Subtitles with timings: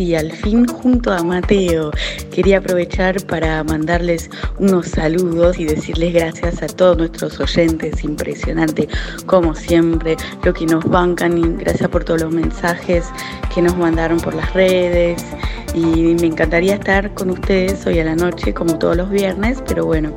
[0.00, 1.90] Sí, al fin junto a Mateo.
[2.32, 8.88] Quería aprovechar para mandarles unos saludos y decirles gracias a todos nuestros oyentes, impresionante
[9.26, 13.04] como siempre, lo que nos bancan y gracias por todos los mensajes
[13.54, 15.22] que nos mandaron por las redes
[15.74, 19.86] y me encantaría estar con ustedes hoy a la noche como todos los viernes, pero
[19.86, 20.14] bueno,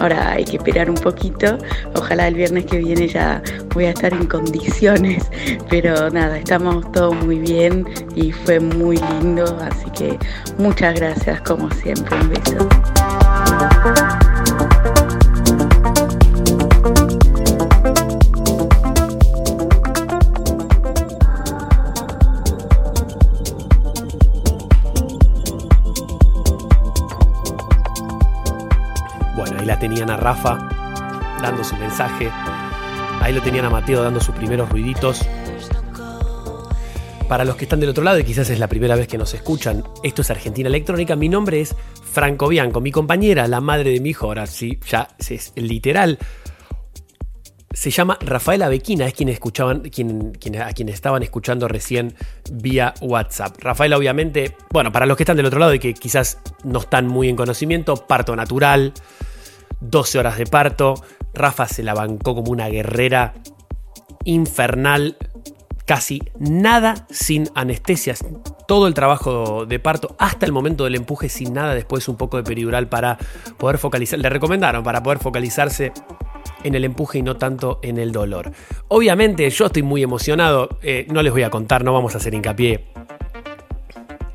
[0.00, 1.58] ahora hay que esperar un poquito,
[1.94, 3.42] ojalá el viernes que viene ya
[3.74, 5.24] voy a estar en condiciones,
[5.70, 10.18] pero nada, estamos todos muy bien y fue muy lindo, así que
[10.58, 12.68] muchas gracias como siempre, un beso.
[29.88, 30.58] Tenían a Rafa
[31.40, 32.30] dando su mensaje.
[33.22, 35.26] Ahí lo tenían a Mateo dando sus primeros ruiditos.
[37.26, 39.32] Para los que están del otro lado y quizás es la primera vez que nos
[39.32, 41.16] escuchan, esto es Argentina Electrónica.
[41.16, 41.74] Mi nombre es
[42.12, 46.18] Franco Bianco, mi compañera, la madre de mi hijo, ahora sí, ya es literal.
[47.72, 52.14] Se llama Rafaela Bequina, es quien escuchaban, quien, quien- a quien estaban escuchando recién
[52.50, 53.56] vía WhatsApp.
[53.60, 57.06] Rafaela, obviamente, bueno, para los que están del otro lado y que quizás no están
[57.06, 58.92] muy en conocimiento, parto natural,
[59.80, 60.94] 12 horas de parto.
[61.34, 63.34] Rafa se la bancó como una guerrera
[64.24, 65.16] infernal,
[65.86, 68.24] casi nada sin anestesias.
[68.66, 72.36] Todo el trabajo de parto hasta el momento del empuje sin nada, después un poco
[72.36, 73.18] de peridural para
[73.56, 74.18] poder focalizar.
[74.18, 75.92] Le recomendaron para poder focalizarse
[76.64, 78.52] en el empuje y no tanto en el dolor.
[78.88, 82.34] Obviamente yo estoy muy emocionado, eh, no les voy a contar, no vamos a hacer
[82.34, 83.07] hincapié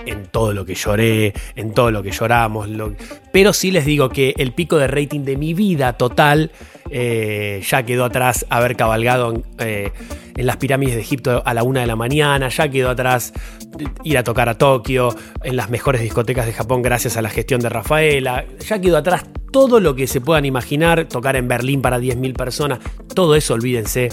[0.06, 2.94] en todo lo que lloré, en todo lo que lloramos, lo-
[3.32, 6.52] pero sí les digo que el pico de rating de mi vida total
[6.90, 9.92] eh, ya quedó atrás haber cabalgado en, eh,
[10.36, 13.34] en las pirámides de Egipto a la una de la mañana, ya quedó atrás
[14.04, 17.62] ir a tocar a Tokio, en las mejores discotecas de Japón gracias a la gestión
[17.62, 22.00] de Rafaela, ya quedó atrás todo lo que se puedan imaginar, tocar en Berlín para
[22.00, 22.80] 10.000 personas,
[23.16, 24.10] todo eso olvídense.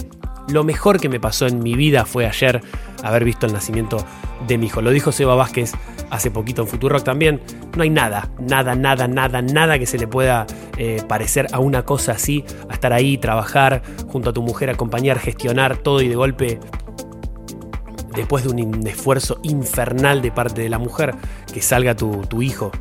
[0.47, 2.61] Lo mejor que me pasó en mi vida fue ayer
[3.03, 4.05] haber visto el nacimiento
[4.47, 4.81] de mi hijo.
[4.81, 5.73] Lo dijo Seba Vázquez
[6.09, 7.41] hace poquito en Futurock también.
[7.75, 10.45] No hay nada, nada, nada, nada, nada que se le pueda
[10.77, 15.19] eh, parecer a una cosa así, a estar ahí, trabajar junto a tu mujer, acompañar,
[15.19, 16.59] gestionar todo y de golpe
[18.15, 21.15] después de un esfuerzo infernal de parte de la mujer,
[21.53, 22.71] que salga tu hijo.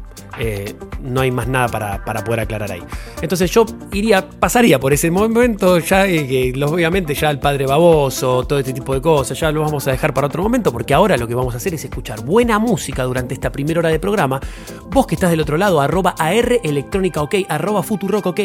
[0.43, 2.83] Eh, no hay más nada para, para poder aclarar ahí.
[3.21, 8.45] Entonces yo iría, pasaría por ese momento, ya eh, que obviamente ya el padre baboso,
[8.45, 11.19] todo este tipo de cosas, ya lo vamos a dejar para otro momento, porque ahora
[11.19, 14.41] lo que vamos a hacer es escuchar buena música durante esta primera hora de programa.
[14.91, 18.41] Vos que estás del otro lado, arroba AR Electrónica OK, arroba Futurock OK,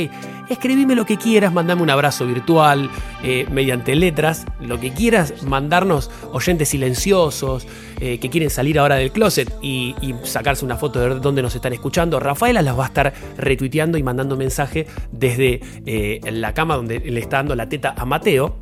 [0.49, 2.89] escribime lo que quieras, mandame un abrazo virtual,
[3.23, 7.65] eh, mediante letras, lo que quieras, mandarnos oyentes silenciosos,
[7.99, 11.73] eh, que quieren salir ahora del closet y, sacarse una foto de dónde nos están
[11.73, 12.19] escuchando.
[12.19, 17.19] Rafaela las va a estar retuiteando y mandando mensaje desde eh, la cama donde le
[17.19, 18.57] está dando la teta a Mateo.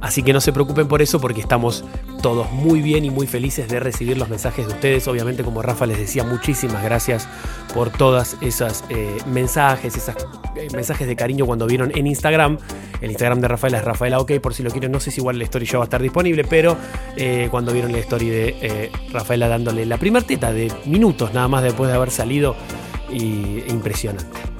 [0.00, 1.84] Así que no se preocupen por eso porque estamos
[2.22, 5.08] todos muy bien y muy felices de recibir los mensajes de ustedes.
[5.08, 7.28] Obviamente, como Rafa les decía, muchísimas gracias
[7.74, 10.14] por todas esas eh, mensajes, esos
[10.72, 12.58] mensajes de cariño cuando vieron en Instagram.
[13.00, 14.92] El Instagram de Rafaela es Rafaela OK, por si lo quieren.
[14.92, 16.76] No sé si igual la story ya va a estar disponible, pero
[17.16, 21.48] eh, cuando vieron la story de eh, Rafaela dándole la primer teta de minutos nada
[21.48, 22.54] más después de haber salido,
[23.12, 24.51] y impresionante.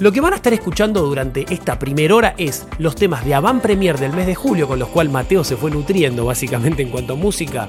[0.00, 3.60] Lo que van a estar escuchando durante esta primera hora es los temas de Avant
[3.60, 7.12] Premier del mes de julio, con los cuales Mateo se fue nutriendo básicamente en cuanto
[7.12, 7.68] a música,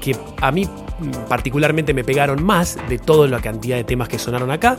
[0.00, 4.16] que a mí mm, particularmente me pegaron más de toda la cantidad de temas que
[4.16, 4.76] sonaron acá.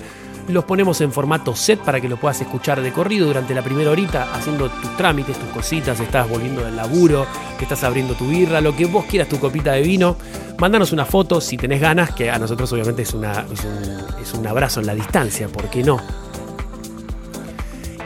[0.48, 3.92] los ponemos en formato set para que lo puedas escuchar de corrido durante la primera
[3.92, 8.62] horita, haciendo tus trámites, tus cositas, estás volviendo del laburo, que estás abriendo tu birra,
[8.62, 10.16] lo que vos quieras, tu copita de vino.
[10.58, 14.34] Mándanos una foto si tenés ganas, que a nosotros obviamente es, una, es, un, es
[14.34, 16.27] un abrazo en la distancia, ¿por qué no?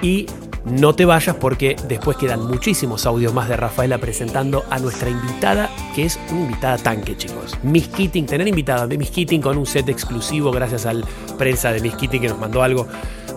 [0.01, 0.25] Y
[0.65, 5.69] no te vayas porque después quedan muchísimos audios más de Rafaela presentando a nuestra invitada,
[5.95, 7.57] que es una invitada tanque, chicos.
[7.63, 11.03] Miss Keating, tener invitada de Miss Keating con un set exclusivo gracias al
[11.37, 12.87] prensa de Miss Keating que nos mandó algo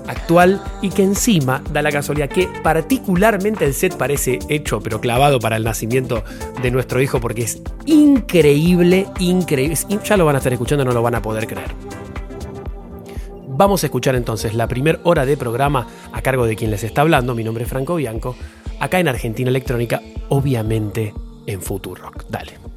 [0.07, 5.41] actual y que encima da la casualidad que particularmente el set parece hecho pero clavado
[5.41, 6.23] para el nacimiento
[6.61, 9.79] de nuestro hijo porque es increíble, increíble.
[10.05, 12.04] Ya lo van a estar escuchando, no lo van a poder creer.
[13.57, 17.03] Vamos a escuchar entonces la primera hora de programa a cargo de quien les está
[17.03, 18.35] hablando, mi nombre es Franco Bianco,
[18.81, 21.15] acá en Argentina Electrónica, obviamente
[21.47, 22.25] en Futurock.
[22.29, 22.74] Dale.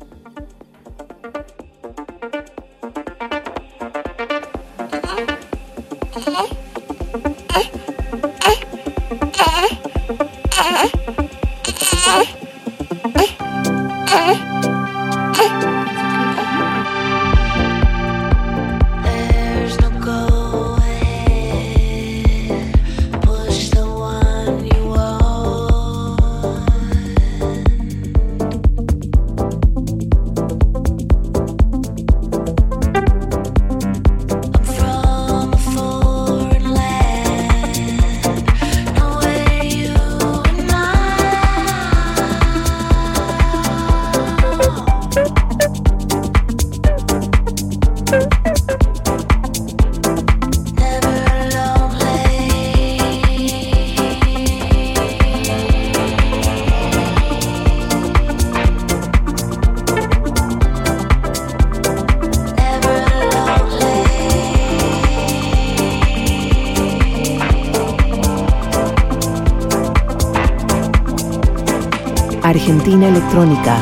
[73.28, 73.76] Electrónica,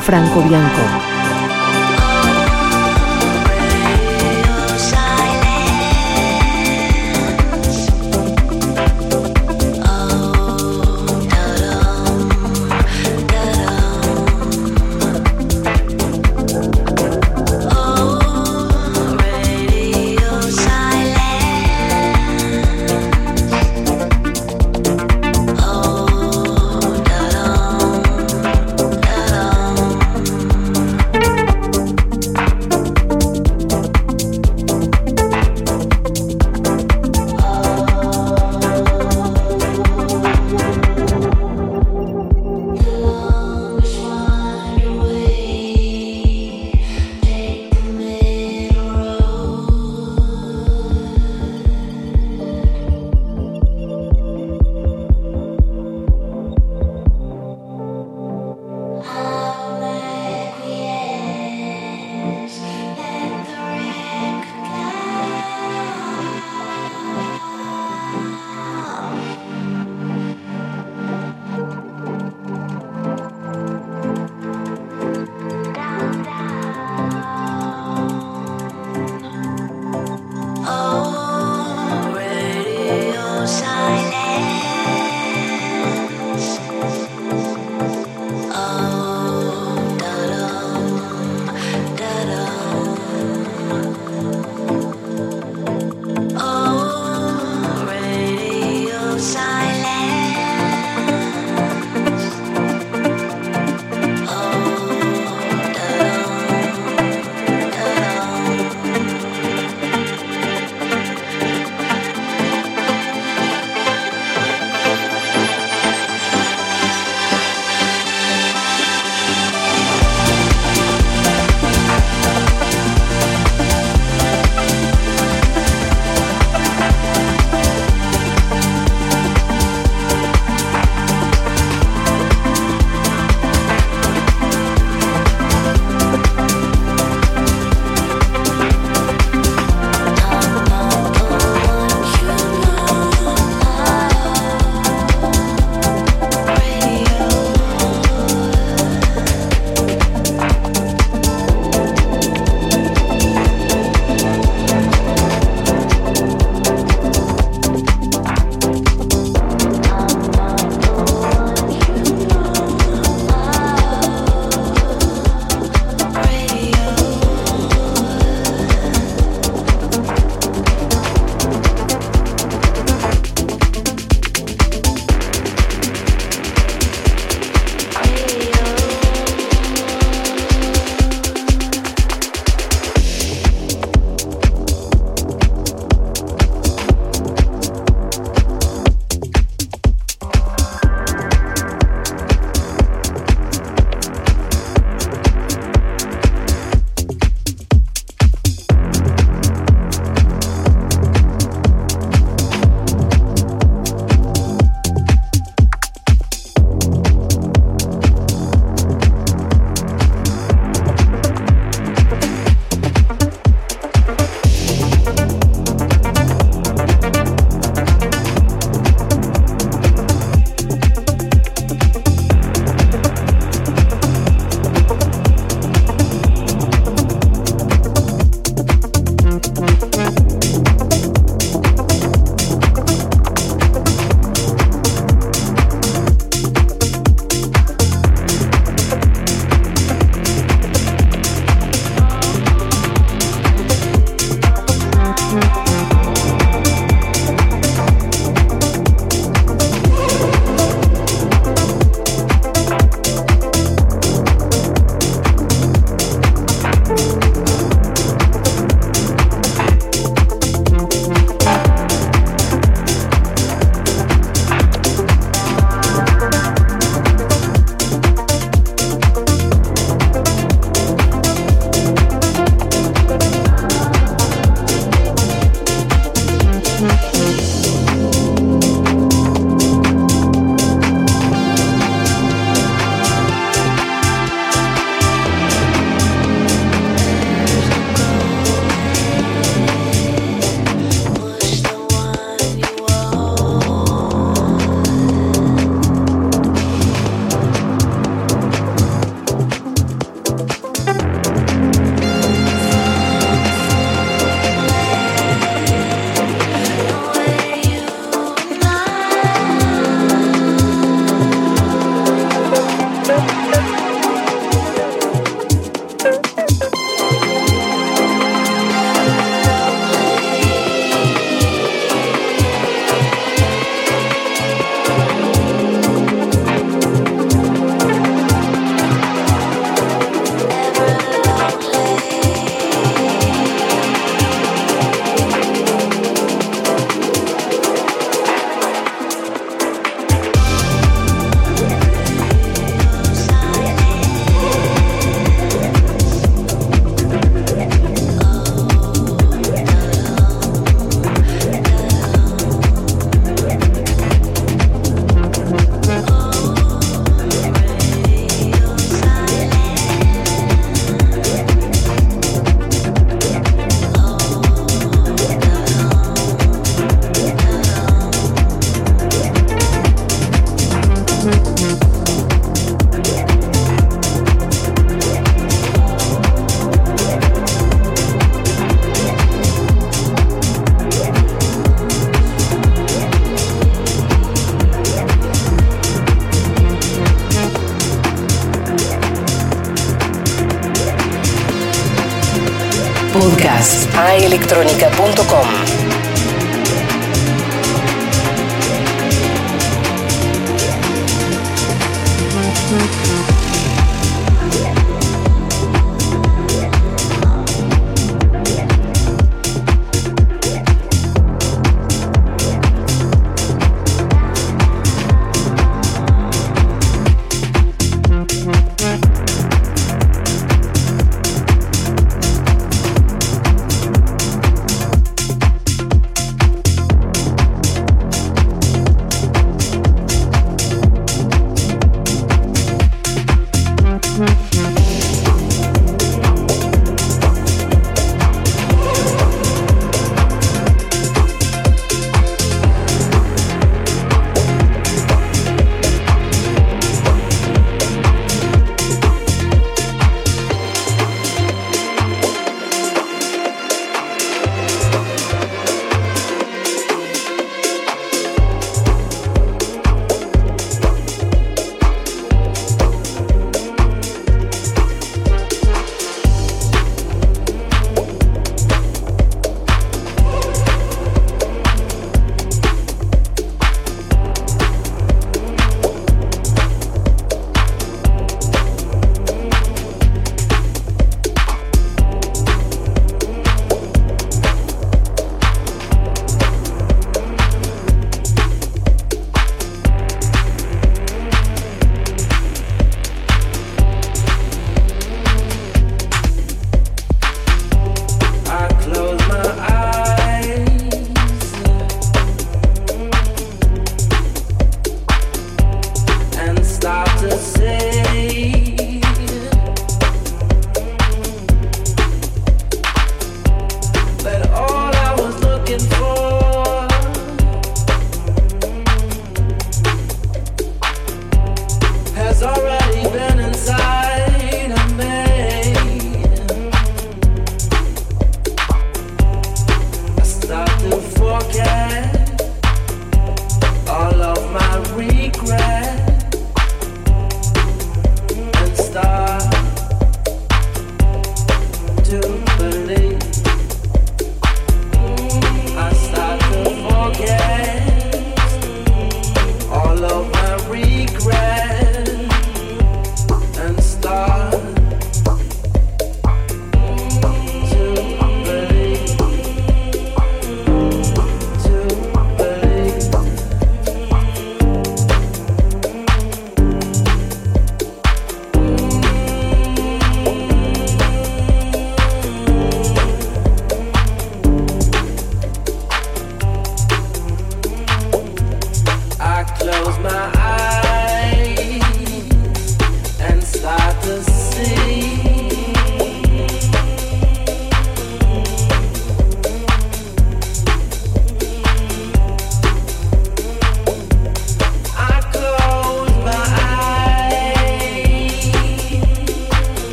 [0.00, 1.09] Franco Bianco.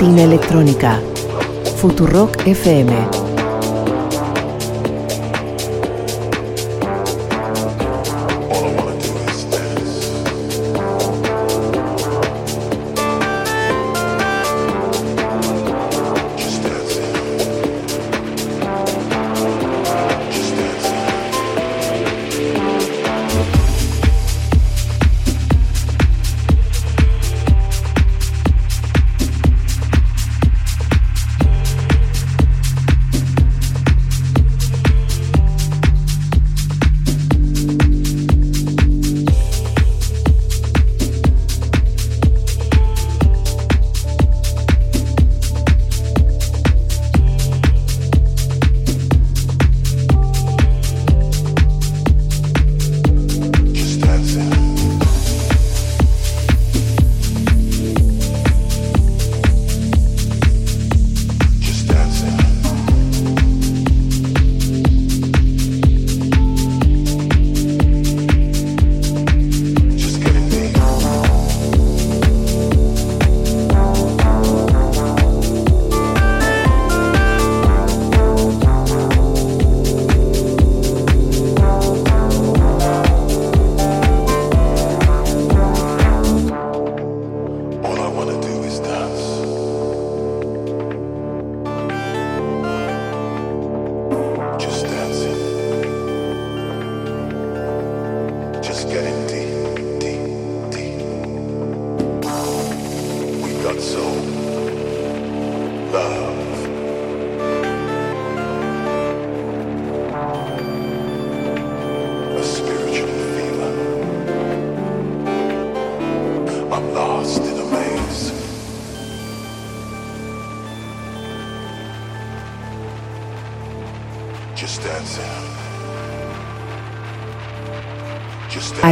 [0.00, 0.98] Argentina Electrónica.
[1.76, 3.19] Futurock FM.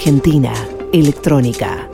[0.00, 0.54] Argentina
[0.94, 1.90] Electrónica.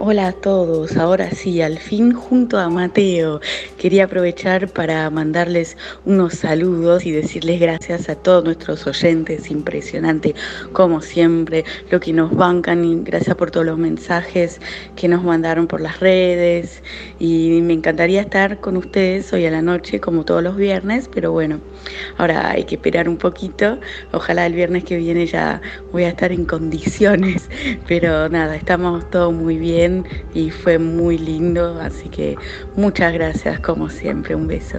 [0.00, 3.42] Hola a todos, ahora sí, al fin junto a Mateo.
[3.76, 10.34] Quería aprovechar para mandarles unos saludos y decirles gracias a todos nuestros oyentes, impresionante
[10.78, 14.60] como siempre, lo que nos bancan y gracias por todos los mensajes
[14.94, 16.84] que nos mandaron por las redes
[17.18, 21.32] y me encantaría estar con ustedes hoy a la noche como todos los viernes, pero
[21.32, 21.58] bueno,
[22.16, 23.80] ahora hay que esperar un poquito,
[24.12, 25.60] ojalá el viernes que viene ya
[25.90, 27.50] voy a estar en condiciones,
[27.88, 32.36] pero nada, estamos todos muy bien y fue muy lindo, así que
[32.76, 34.78] muchas gracias como siempre, un beso.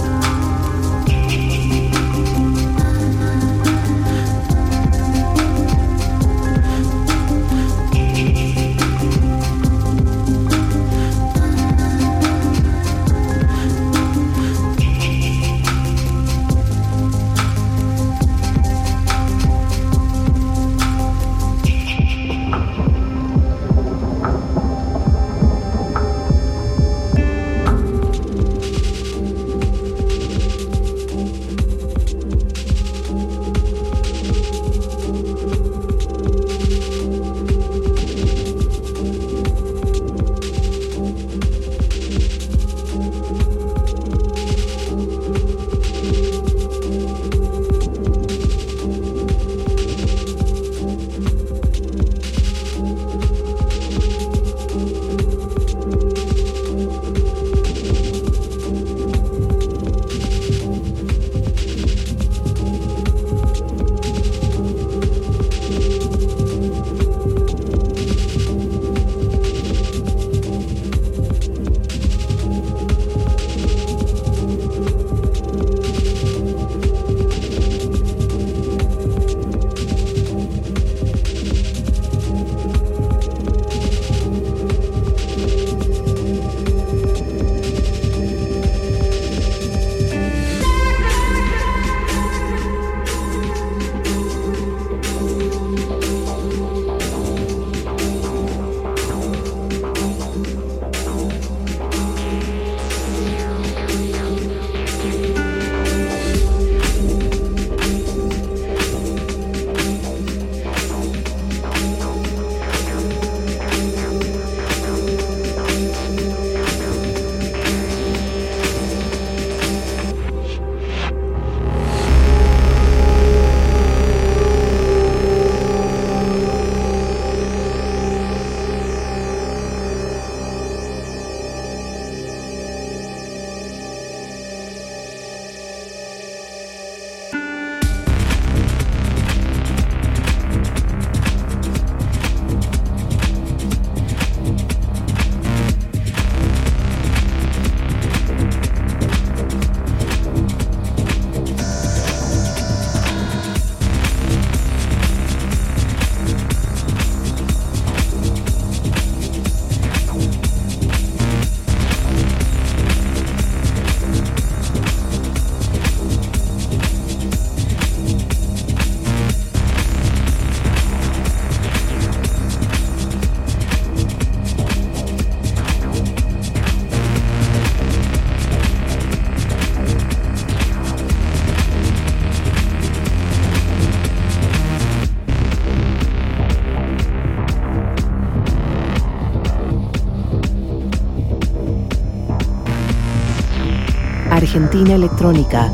[194.71, 195.69] Argentina Electrónica,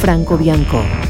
[0.00, 1.01] Franco Bianco.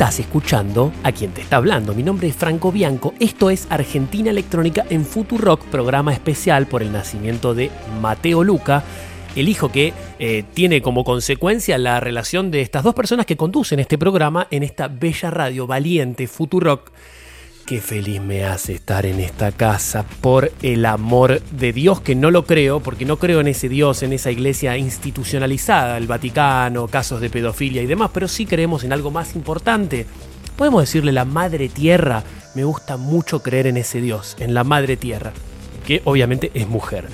[0.00, 1.92] Estás escuchando a quien te está hablando.
[1.92, 3.12] Mi nombre es Franco Bianco.
[3.20, 7.70] Esto es Argentina Electrónica en Futurock, programa especial por el nacimiento de
[8.00, 8.82] Mateo Luca,
[9.36, 13.78] el hijo que eh, tiene como consecuencia la relación de estas dos personas que conducen
[13.78, 16.92] este programa en esta bella radio valiente Futurock.
[17.70, 22.32] Qué feliz me hace estar en esta casa por el amor de Dios, que no
[22.32, 27.20] lo creo, porque no creo en ese Dios, en esa iglesia institucionalizada, el Vaticano, casos
[27.20, 30.04] de pedofilia y demás, pero sí creemos en algo más importante.
[30.56, 32.24] Podemos decirle la Madre Tierra.
[32.56, 35.32] Me gusta mucho creer en ese Dios, en la Madre Tierra,
[35.86, 37.06] que obviamente es mujer.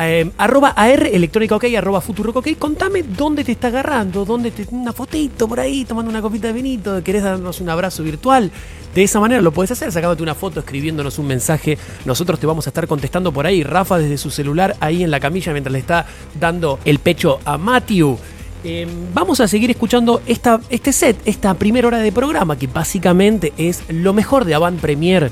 [0.00, 2.56] Eh, arroba AR electrónica ok, arroba futuro ok.
[2.58, 4.66] Contame dónde te está agarrando, dónde te.
[4.70, 8.50] Una fotito por ahí, tomando una copita de vinito, querés darnos un abrazo virtual.
[8.98, 11.78] De esa manera lo puedes hacer, sacándote una foto, escribiéndonos un mensaje.
[12.04, 13.62] Nosotros te vamos a estar contestando por ahí.
[13.62, 16.04] Rafa desde su celular ahí en la camilla mientras le está
[16.40, 18.18] dando el pecho a Matthew.
[18.64, 23.52] Eh, vamos a seguir escuchando esta, este set, esta primera hora de programa, que básicamente
[23.56, 25.30] es lo mejor de Avant Premier,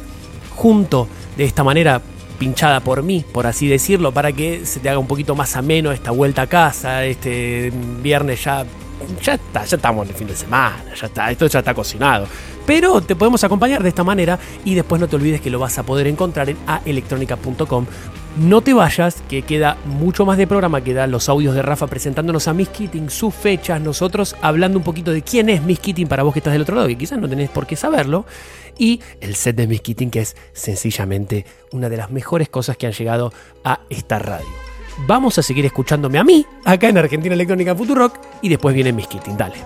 [0.55, 2.01] junto de esta manera
[2.37, 5.93] pinchada por mí, por así decirlo, para que se te haga un poquito más ameno
[5.93, 7.73] esta vuelta a casa, este
[8.03, 8.65] viernes ya,
[9.23, 12.27] ya está, ya estamos en el fin de semana, ya está, esto ya está cocinado.
[12.67, 15.79] Pero te podemos acompañar de esta manera y después no te olvides que lo vas
[15.79, 17.87] a poder encontrar en aelectronica.com.
[18.39, 22.49] No te vayas, que queda mucho más de programa, quedan los audios de Rafa presentándonos
[22.49, 26.23] a Miss Keating, sus fechas, nosotros hablando un poquito de quién es Miss Keating para
[26.23, 28.27] vos que estás del otro lado, que quizás no tenés por qué saberlo,
[28.79, 32.93] y el set de Miss que es sencillamente una de las mejores cosas que han
[32.93, 33.33] llegado
[33.65, 34.47] a esta radio.
[35.07, 39.09] Vamos a seguir escuchándome a mí, acá en Argentina Electrónica Futurock, y después viene Miss
[39.37, 39.57] dale.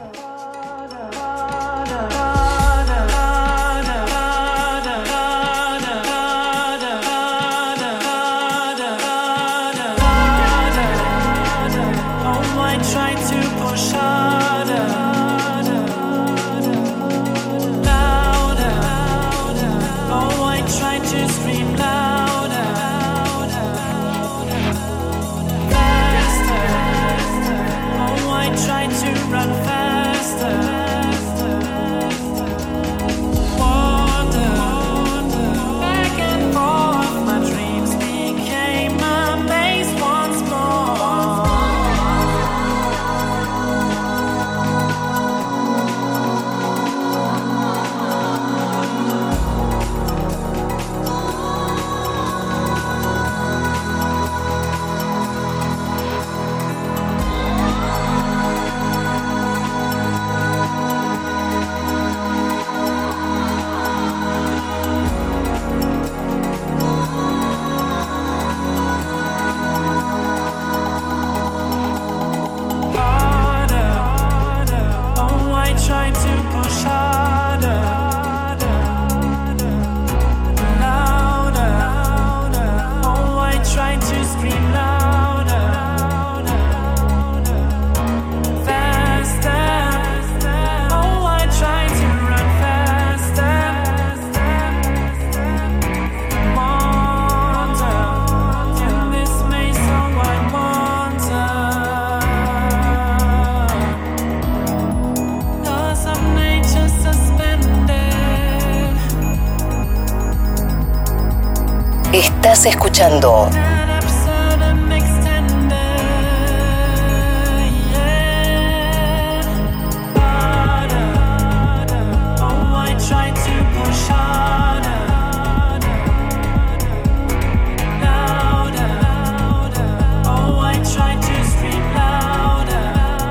[112.61, 113.70] Louder.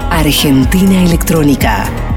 [0.09, 2.08] Argentina Electrónica.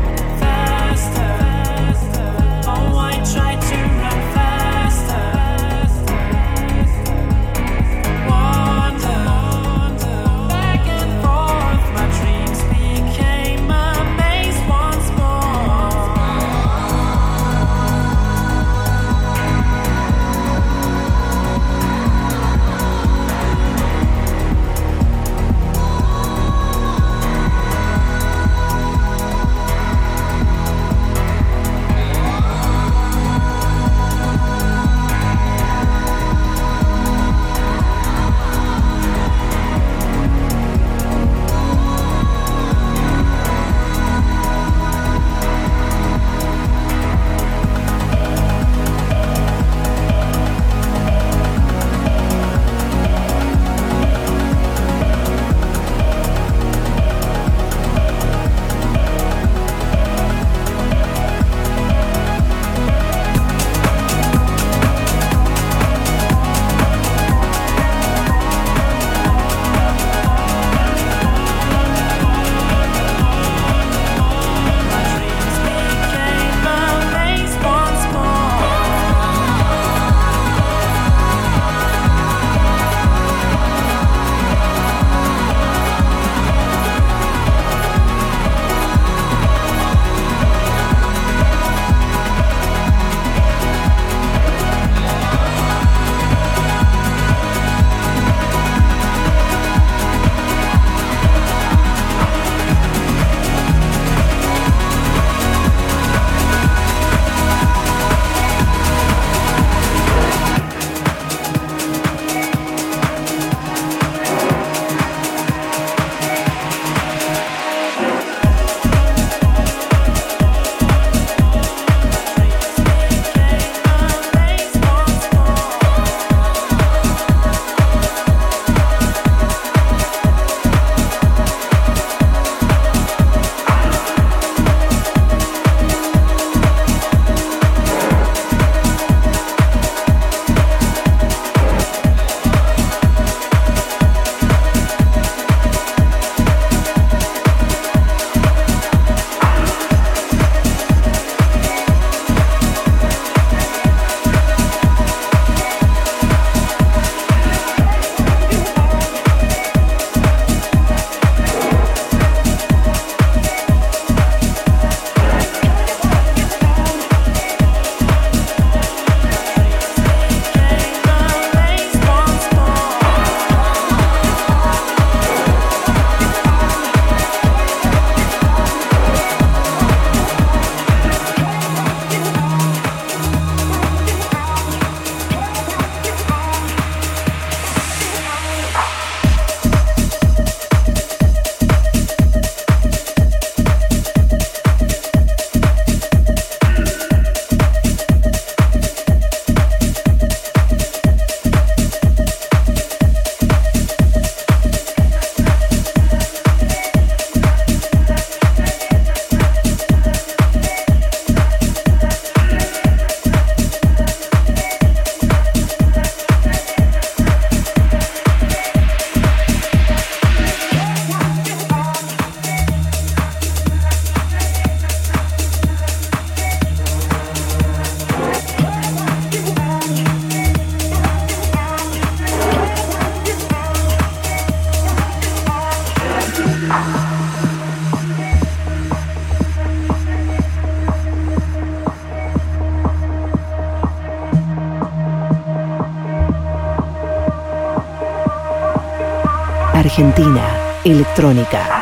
[250.85, 251.82] Electrónica.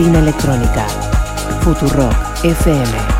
[0.00, 0.86] Argentina Electrónica.
[1.60, 3.19] Futurock FM.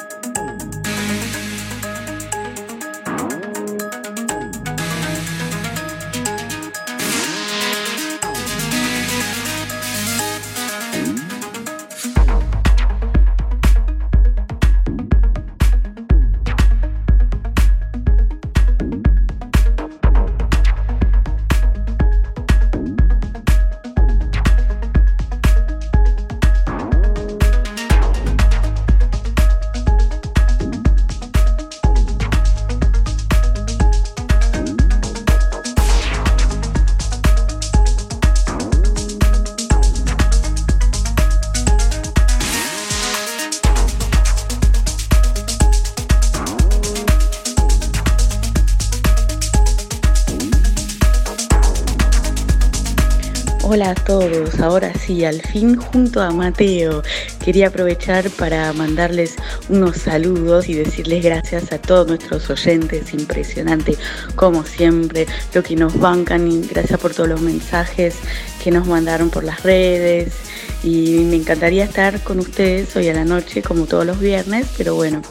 [55.05, 57.03] Sí, al fin junto a Mateo.
[57.43, 59.35] Quería aprovechar para mandarles
[59.69, 63.97] unos saludos y decirles gracias a todos nuestros oyentes, impresionante
[64.35, 68.15] como siempre, lo que nos bancan y gracias por todos los mensajes
[68.63, 70.33] que nos mandaron por las redes.
[70.83, 74.95] Y me encantaría estar con ustedes hoy a la noche como todos los viernes, pero
[74.95, 75.21] bueno,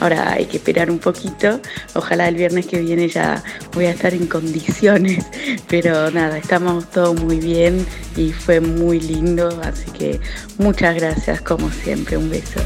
[0.00, 1.60] ahora hay que esperar un poquito,
[1.94, 3.42] ojalá el viernes que viene ya
[3.72, 5.24] voy a estar en condiciones,
[5.68, 7.86] pero nada, estamos todos muy bien
[8.16, 10.20] y fue muy lindo, así que
[10.58, 12.60] muchas gracias como siempre, un beso.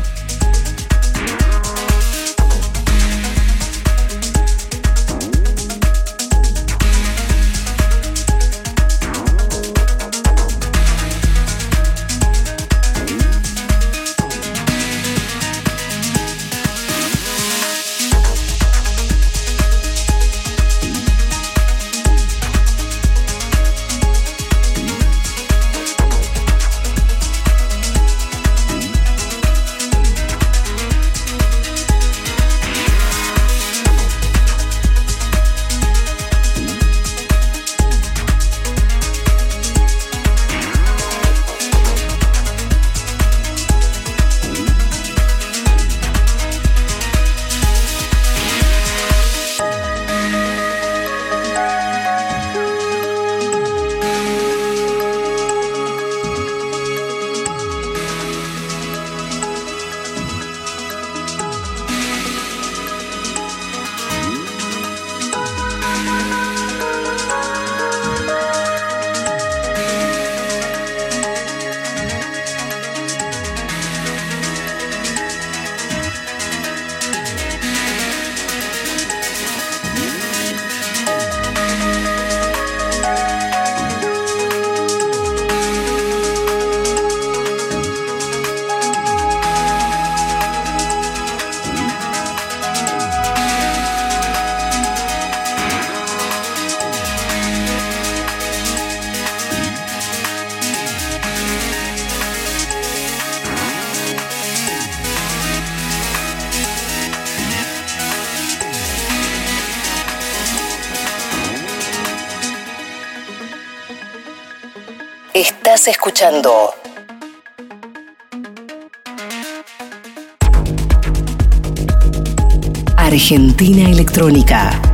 [122.97, 124.94] Argentina Electrónica.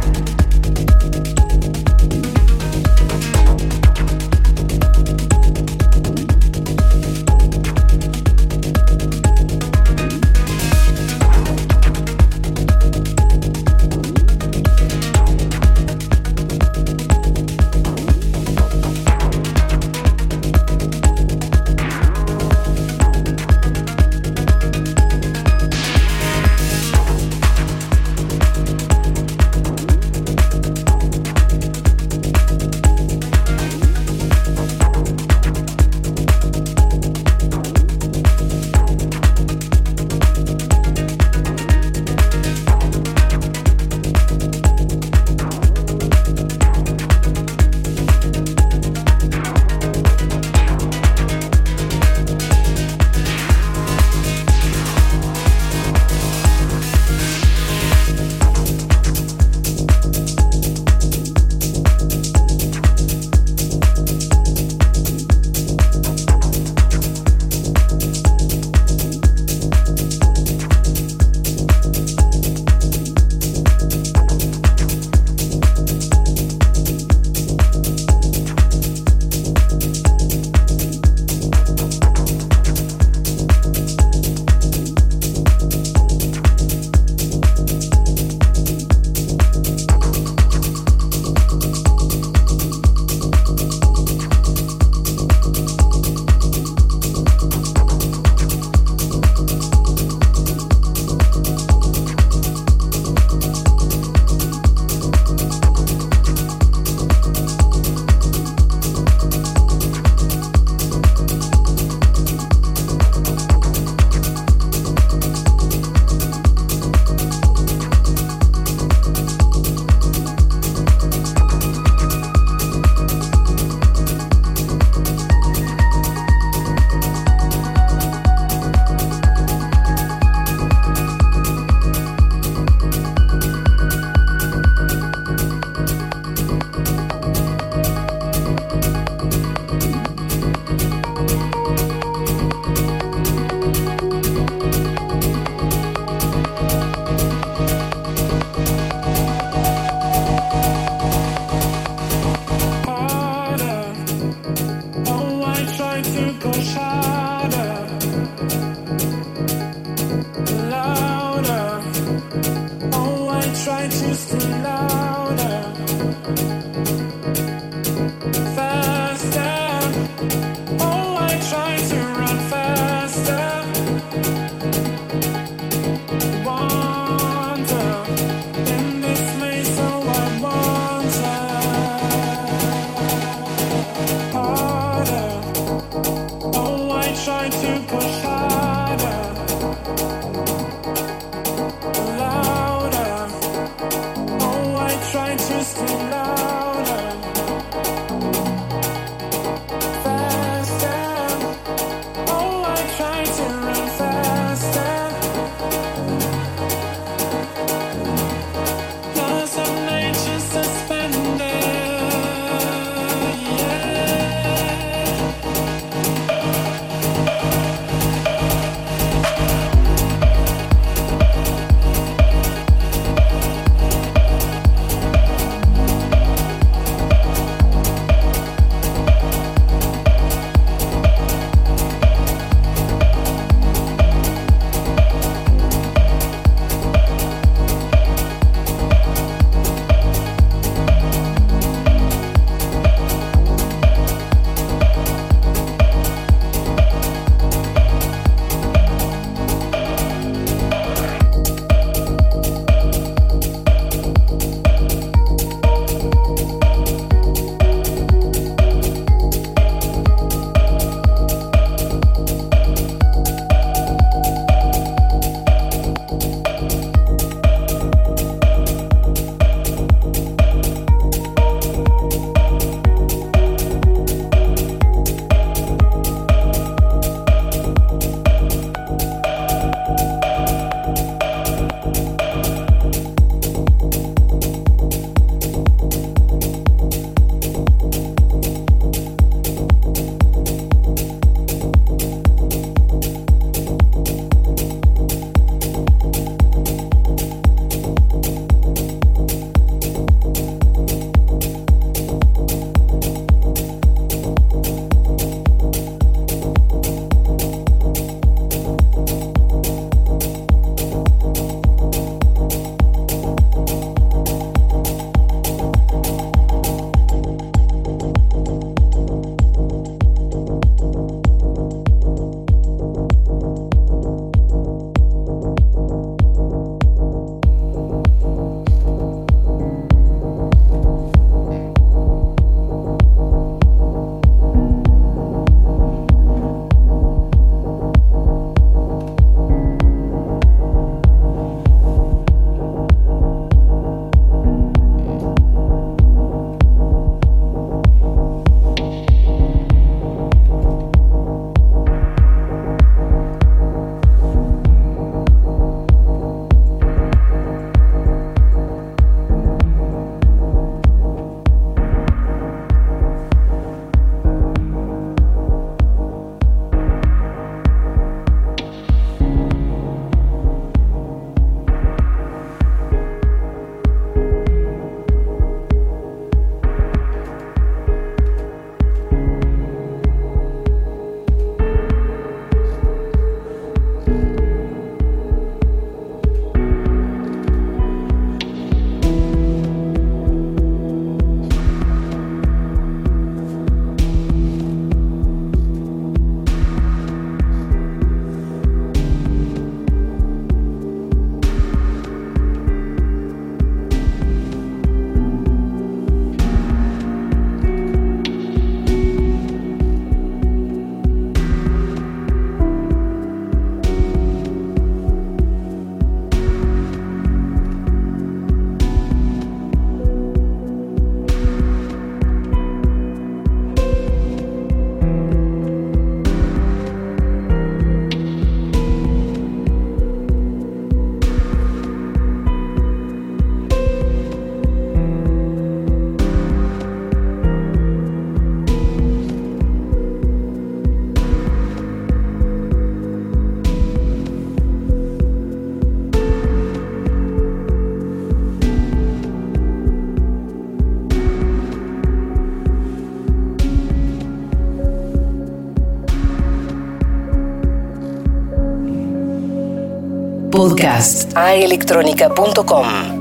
[460.91, 461.33] Podcast.
[461.37, 463.20] Aelectronica.com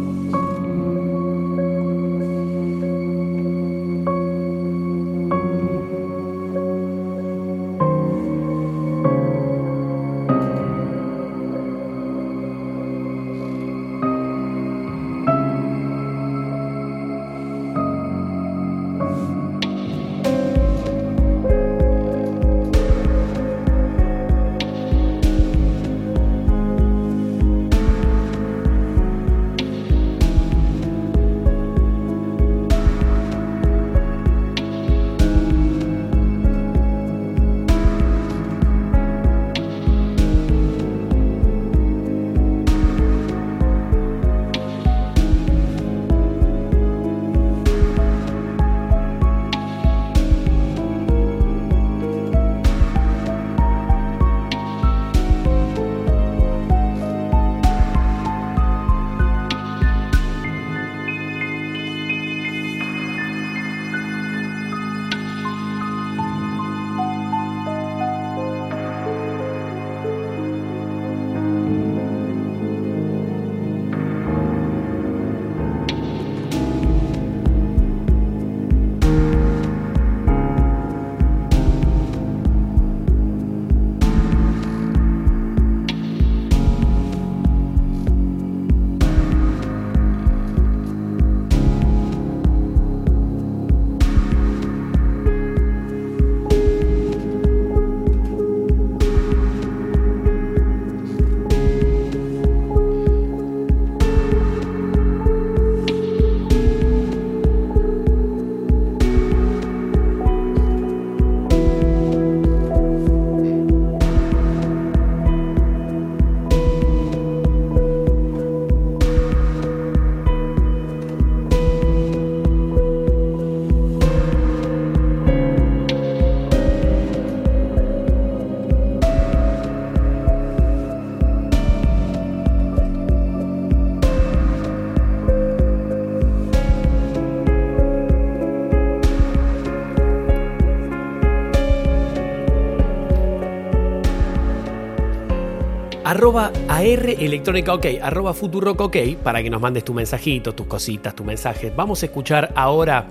[146.20, 151.15] arroba AR Electrónica OK, arroba Futurock OK, para que nos mandes tu mensajito, tus cositas,
[151.15, 151.72] tu mensaje.
[151.74, 153.07] Vamos a escuchar ahora,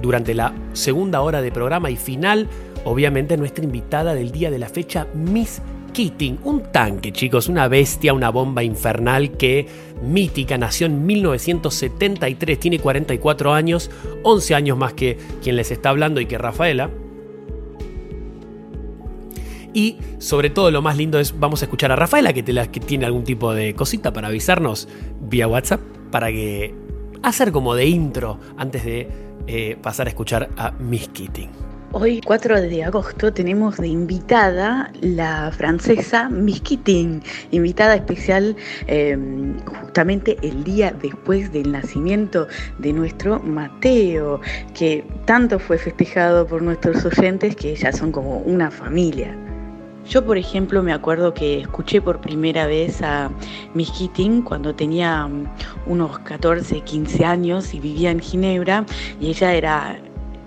[0.00, 2.46] durante la segunda hora de programa y final,
[2.84, 5.60] obviamente nuestra invitada del día de la fecha, Miss
[5.92, 9.66] Keating, un tanque, chicos, una bestia, una bomba infernal que
[10.00, 13.90] mítica, nació en 1973, tiene 44 años,
[14.22, 16.88] 11 años más que quien les está hablando y que Rafaela.
[19.78, 23.06] Y sobre todo lo más lindo es, vamos a escuchar a Rafaela que, que tiene
[23.06, 24.88] algún tipo de cosita para avisarnos
[25.20, 26.74] vía WhatsApp para que
[27.22, 29.08] hacer como de intro antes de
[29.46, 31.50] eh, pasar a escuchar a Miss Keating.
[31.92, 37.22] Hoy, 4 de agosto, tenemos de invitada la francesa Miss Keating,
[37.52, 38.56] invitada especial
[38.88, 39.16] eh,
[39.64, 42.48] justamente el día después del nacimiento
[42.80, 44.40] de nuestro Mateo,
[44.74, 49.38] que tanto fue festejado por nuestros oyentes que ya son como una familia.
[50.08, 53.30] Yo, por ejemplo, me acuerdo que escuché por primera vez a
[53.74, 55.44] Miss Keating cuando tenía mm,
[55.86, 58.86] unos 14, 15 años y vivía en Ginebra
[59.20, 60.00] y ella era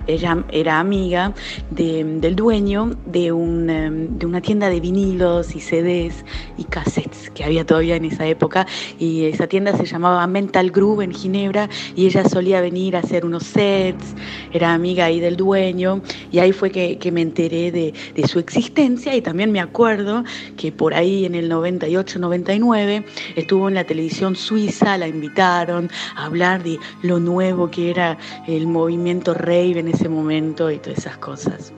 [0.08, 1.34] ella era amiga
[1.70, 6.24] de- del dueño de, un, em, de una tienda de vinilos y CDs
[6.58, 8.66] y cassettes que había todavía en esa época.
[9.00, 13.26] Y esa tienda se llamaba Mental Groove en Ginebra y ella solía venir a hacer
[13.26, 14.16] unos sets,
[14.54, 16.02] era amiga ahí del dueño.
[16.32, 19.16] Y ahí fue que, que me enteré de, de su existencia.
[19.16, 20.24] Y también me acuerdo
[20.58, 23.04] que por ahí en el 98-99
[23.36, 28.18] estuvo en la televisión suiza, la invitaron a hablar de lo nuevo que era
[28.48, 31.74] el movimiento rave en momento y todas esas cosas.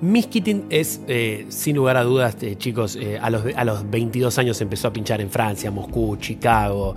[0.00, 0.28] Miss
[0.68, 4.60] es, eh, sin lugar a dudas, eh, chicos, eh, a, los, a los 22 años
[4.60, 6.94] empezó a pinchar en Francia, Moscú, Chicago,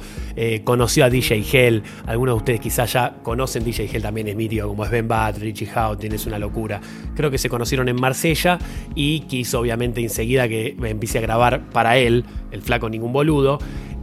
[0.66, 4.68] conoció a DJ Hell, algunos de ustedes quizás ya conocen DJ Hell también es mítico,
[4.68, 6.82] como es Ben Bat, Richie Houghton, es una locura.
[7.16, 8.60] Creo que se conocieron en Marsella
[8.94, 13.60] y quiso obviamente enseguida que empiece a grabar para él, el flaco ningún boludo,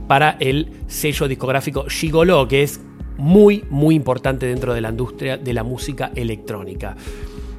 [0.06, 2.80] para el sello discográfico Gigolo, que es
[3.16, 6.96] muy, muy importante dentro de la industria de la música electrónica.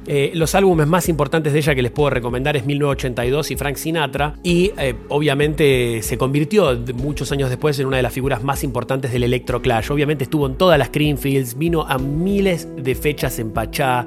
[0.08, 3.76] Eh, los álbumes más importantes de ella que les puedo recomendar es 1982 y Frank
[3.76, 4.34] Sinatra.
[4.42, 9.12] Y eh, obviamente se convirtió muchos años después en una de las figuras más importantes
[9.12, 9.90] del Electro Clash.
[9.90, 14.06] Obviamente estuvo en todas las Greenfields, vino a miles de fechas en Pachá,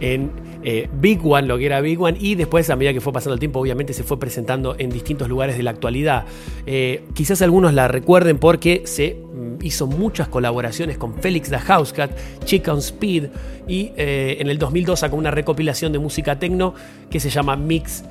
[0.00, 3.10] en eh, Big One, lo que era Big One, y después a medida que fue
[3.10, 6.26] pasando el tiempo, obviamente se fue presentando en distintos lugares de la actualidad.
[6.66, 12.10] Eh, quizás algunos la recuerden porque se mm, hizo muchas colaboraciones con Félix da Housecat,
[12.44, 13.28] Chick on Speed,
[13.66, 16.74] y eh, en el 2002 sacó una recopilación de música techno
[17.08, 18.04] que se llama Mix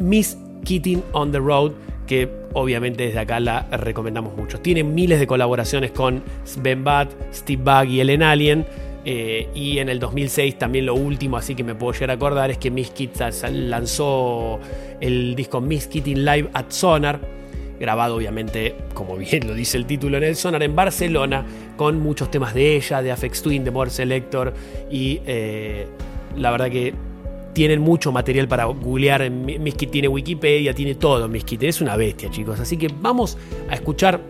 [0.00, 1.74] Miss Keating on the Road,
[2.08, 4.58] que obviamente desde acá la recomendamos mucho.
[4.58, 6.24] Tiene miles de colaboraciones con
[6.64, 8.66] Ben Bat, Steve Bug y Ellen Alien.
[9.04, 12.50] Eh, y en el 2006 también lo último, así que me puedo llegar a acordar,
[12.50, 14.60] es que Keating lanzó
[15.00, 17.20] el disco Miss Keating Live at Sonar,
[17.78, 21.44] grabado obviamente, como bien lo dice el título en el Sonar, en Barcelona,
[21.76, 24.52] con muchos temas de ella, de Afex Twin, de More Selector,
[24.90, 25.86] y eh,
[26.36, 26.92] la verdad que
[27.54, 29.22] tienen mucho material para googlear.
[29.22, 31.62] en Mi- Miss Kit tiene Wikipedia, tiene todo Miss Kit.
[31.64, 32.60] Es una bestia, chicos.
[32.60, 33.36] Así que vamos
[33.68, 34.20] a escuchar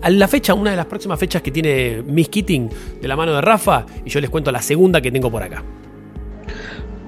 [0.00, 2.70] a la fecha, una de las próximas fechas que tiene Miss Keating
[3.00, 5.62] de la mano de Rafa, y yo les cuento la segunda que tengo por acá.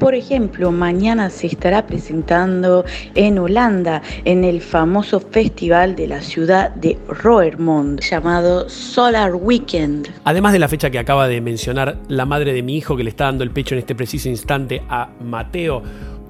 [0.01, 6.71] Por ejemplo, mañana se estará presentando en Holanda en el famoso festival de la ciudad
[6.71, 10.09] de Roermond llamado Solar Weekend.
[10.25, 13.11] Además de la fecha que acaba de mencionar la madre de mi hijo que le
[13.11, 15.83] está dando el pecho en este preciso instante a Mateo,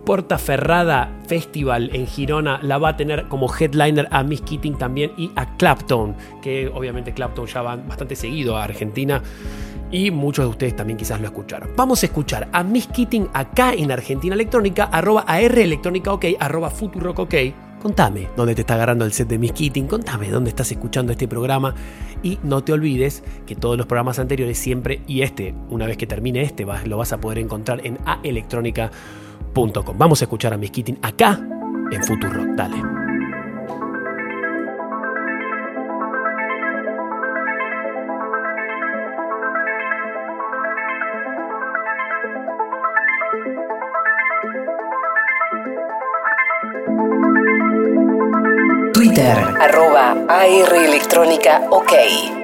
[0.05, 5.31] Portaferrada Festival en Girona la va a tener como headliner a Miss Keating también y
[5.36, 9.22] a Clapton, que obviamente Clapton ya va bastante seguido a Argentina
[9.90, 11.70] y muchos de ustedes también quizás lo escucharon.
[11.77, 16.70] Vamos a escuchar a Miss Keating acá en Argentina Electrónica, arroba AR Electrónica OK, arroba
[16.70, 17.35] Futurock OK.
[17.81, 21.27] Contame dónde te está agarrando el set de Miss Keating, contame dónde estás escuchando este
[21.27, 21.74] programa
[22.22, 26.06] y no te olvides que todos los programas anteriores siempre y este, una vez que
[26.06, 27.98] termine este, lo vas a poder encontrar en
[29.97, 30.70] Vamos a escuchar a Miss
[31.02, 31.39] acá
[31.90, 32.48] en Futurock.
[32.55, 32.82] Dale.
[48.94, 52.40] Twitter, arroba AR Electrónica OK.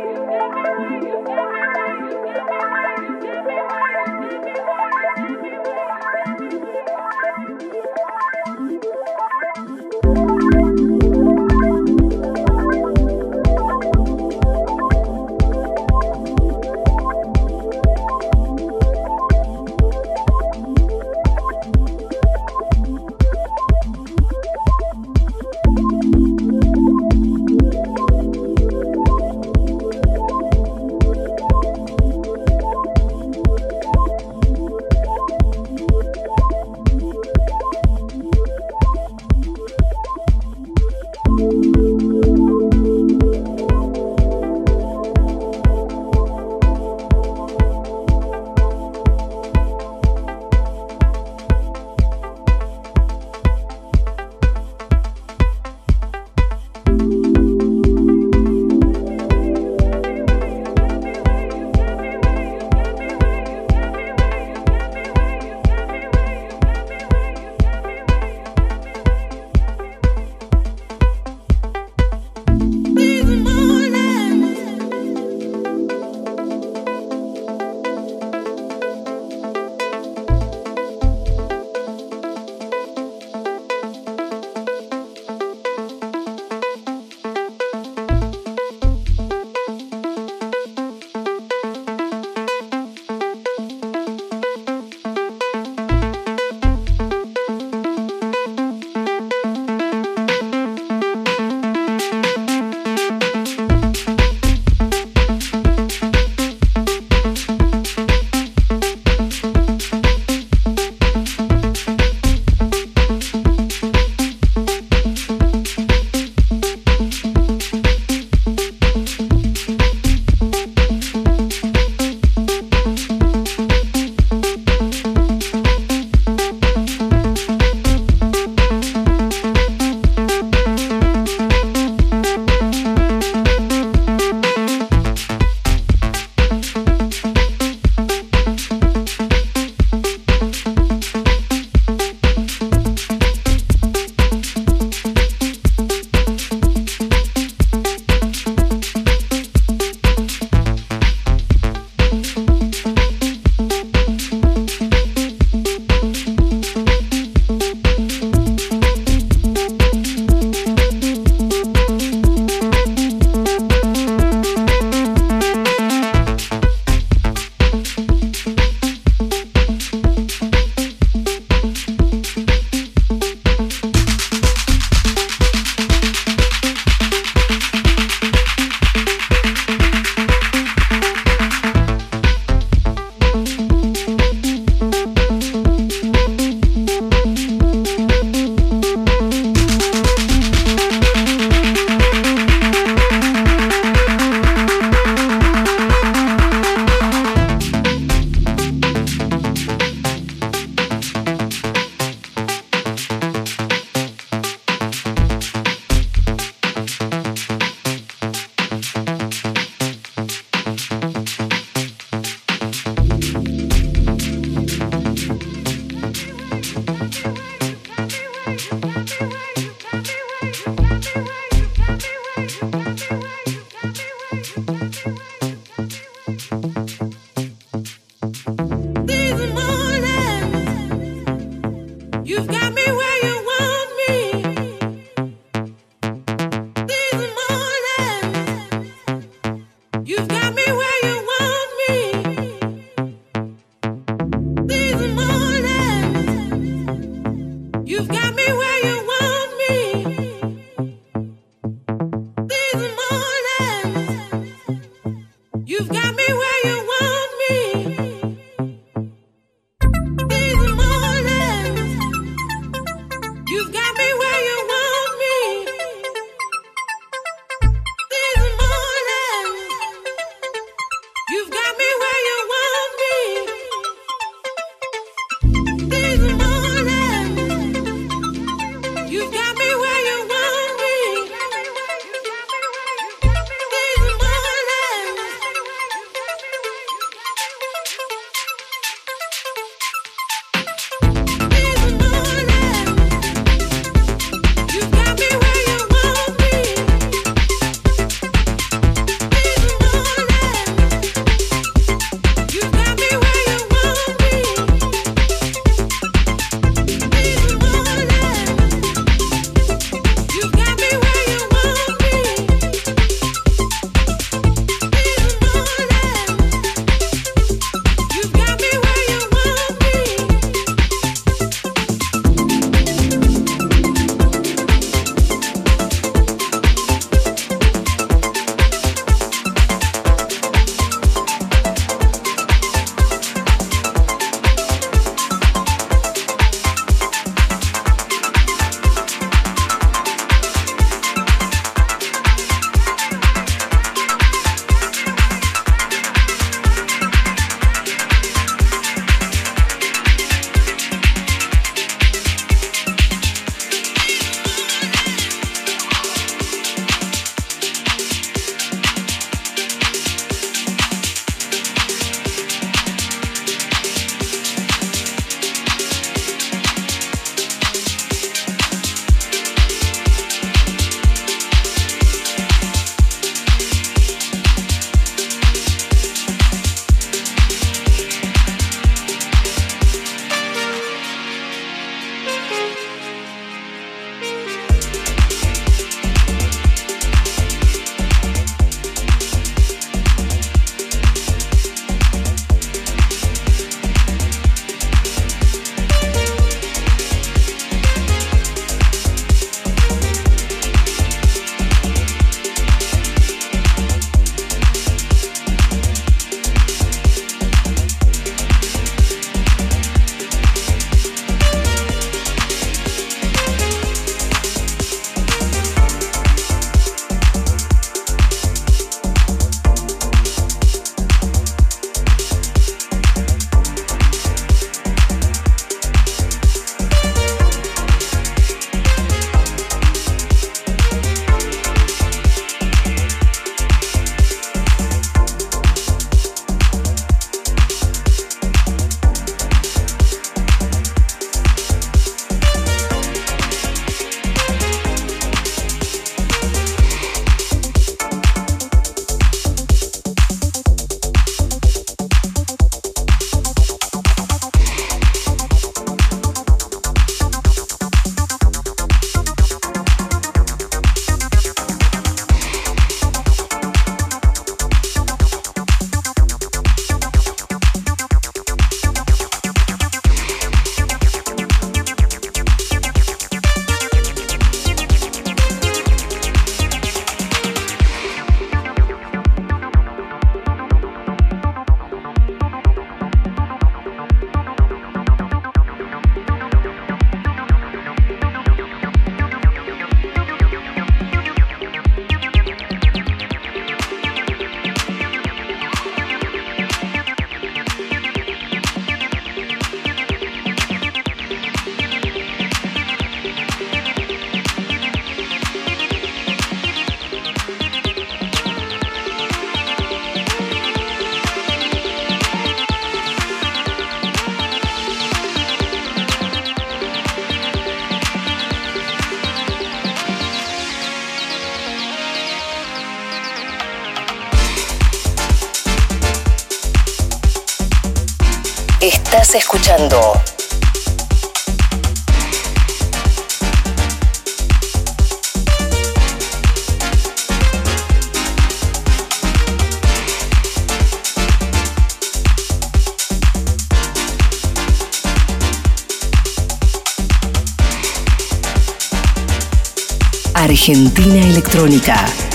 [550.69, 552.26] Argentina Electrónica.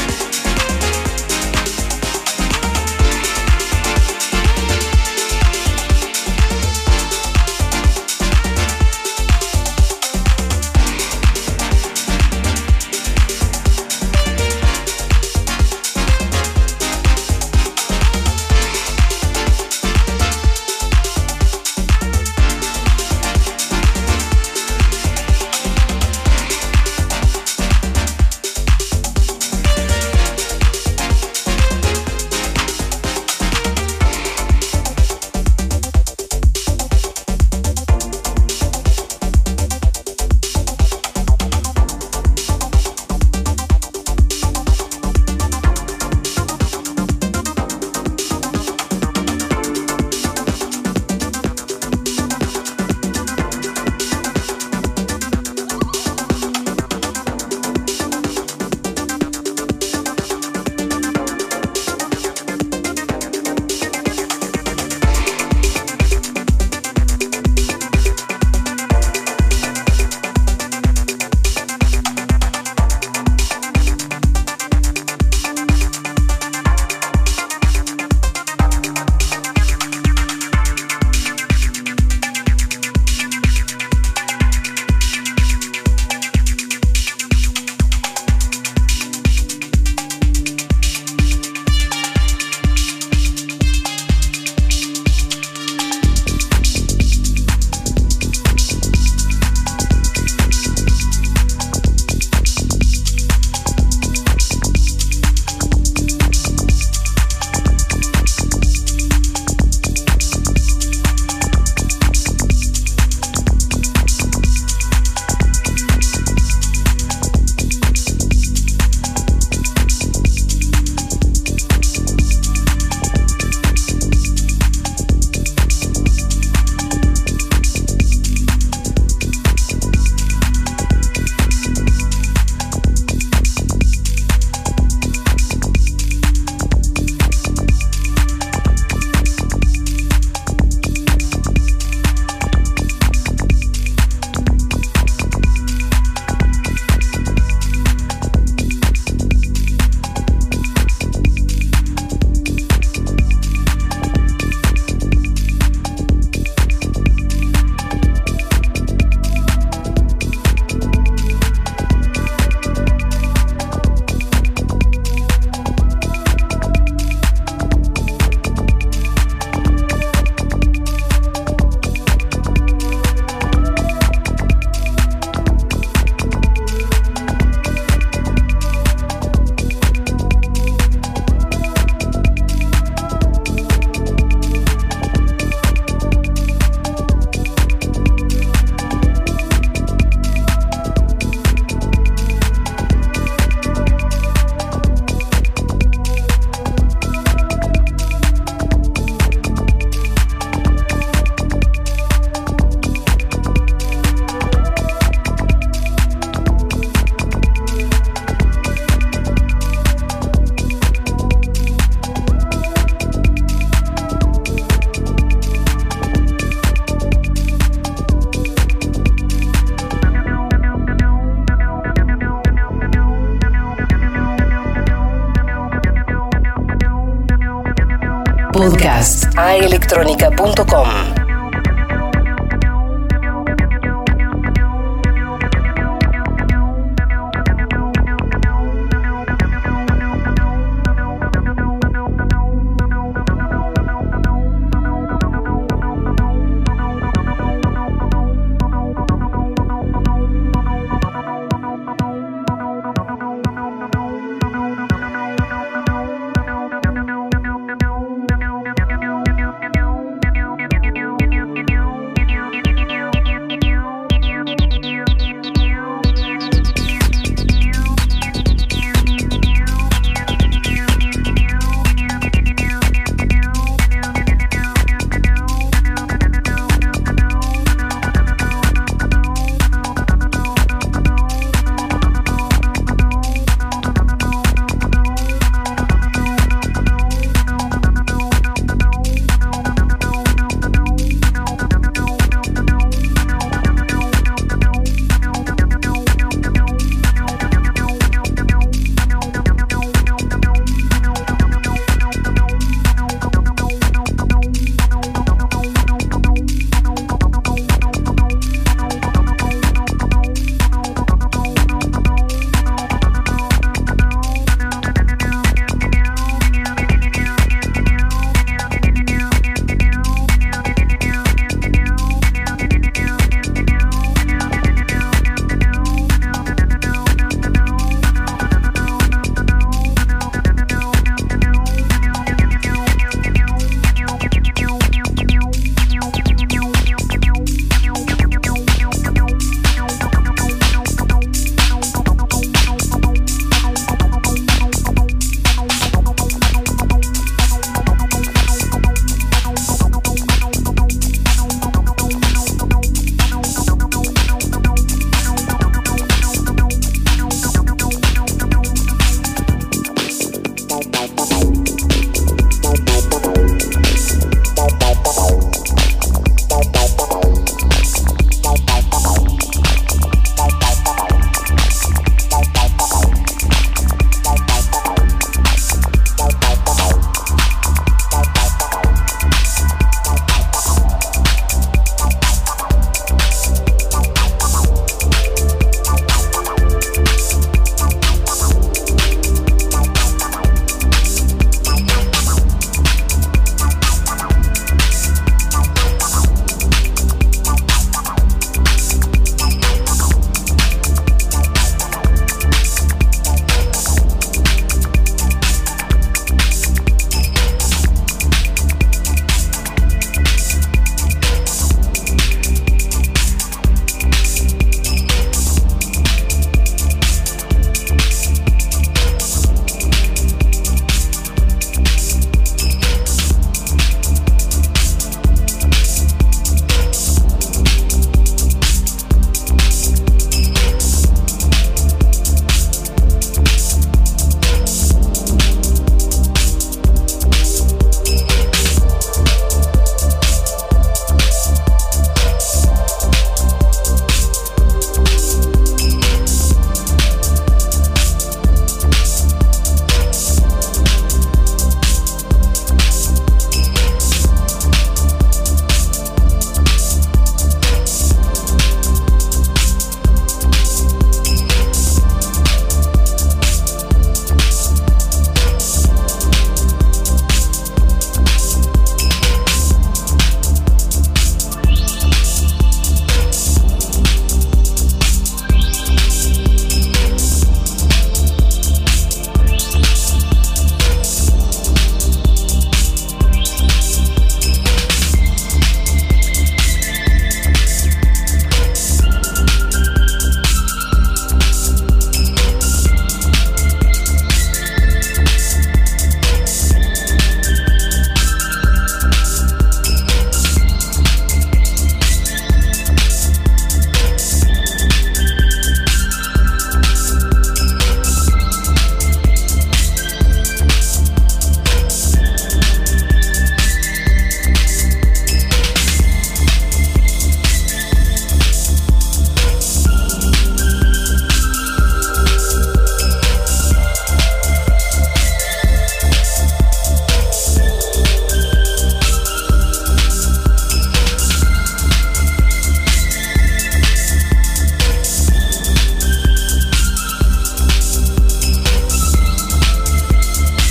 [229.42, 231.11] aelectronica.com.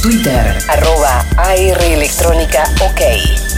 [0.03, 3.50] Twitter, arroba AR Electrónica OK.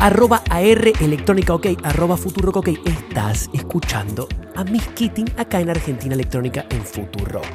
[0.00, 2.68] Arroba AR Electrónica OK, arroba Futurock OK.
[2.86, 7.46] Estás escuchando a Miss Keating acá en Argentina Electrónica en Futurock.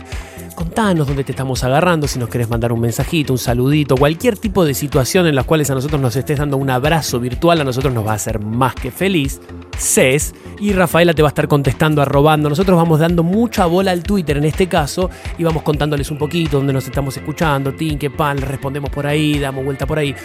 [0.54, 4.64] Contanos dónde te estamos agarrando, si nos querés mandar un mensajito, un saludito, cualquier tipo
[4.64, 7.94] de situación en las cuales a nosotros nos estés dando un abrazo virtual, a nosotros
[7.94, 9.42] nos va a hacer más que feliz.
[9.78, 12.48] Cés y Rafaela te va a estar contestando, arrobando.
[12.48, 16.58] Nosotros vamos dando mucha bola al Twitter en este caso y vamos contándoles un poquito
[16.58, 20.16] dónde nos estamos escuchando, tin, pan, respondemos por ahí, damos vuelta por ahí.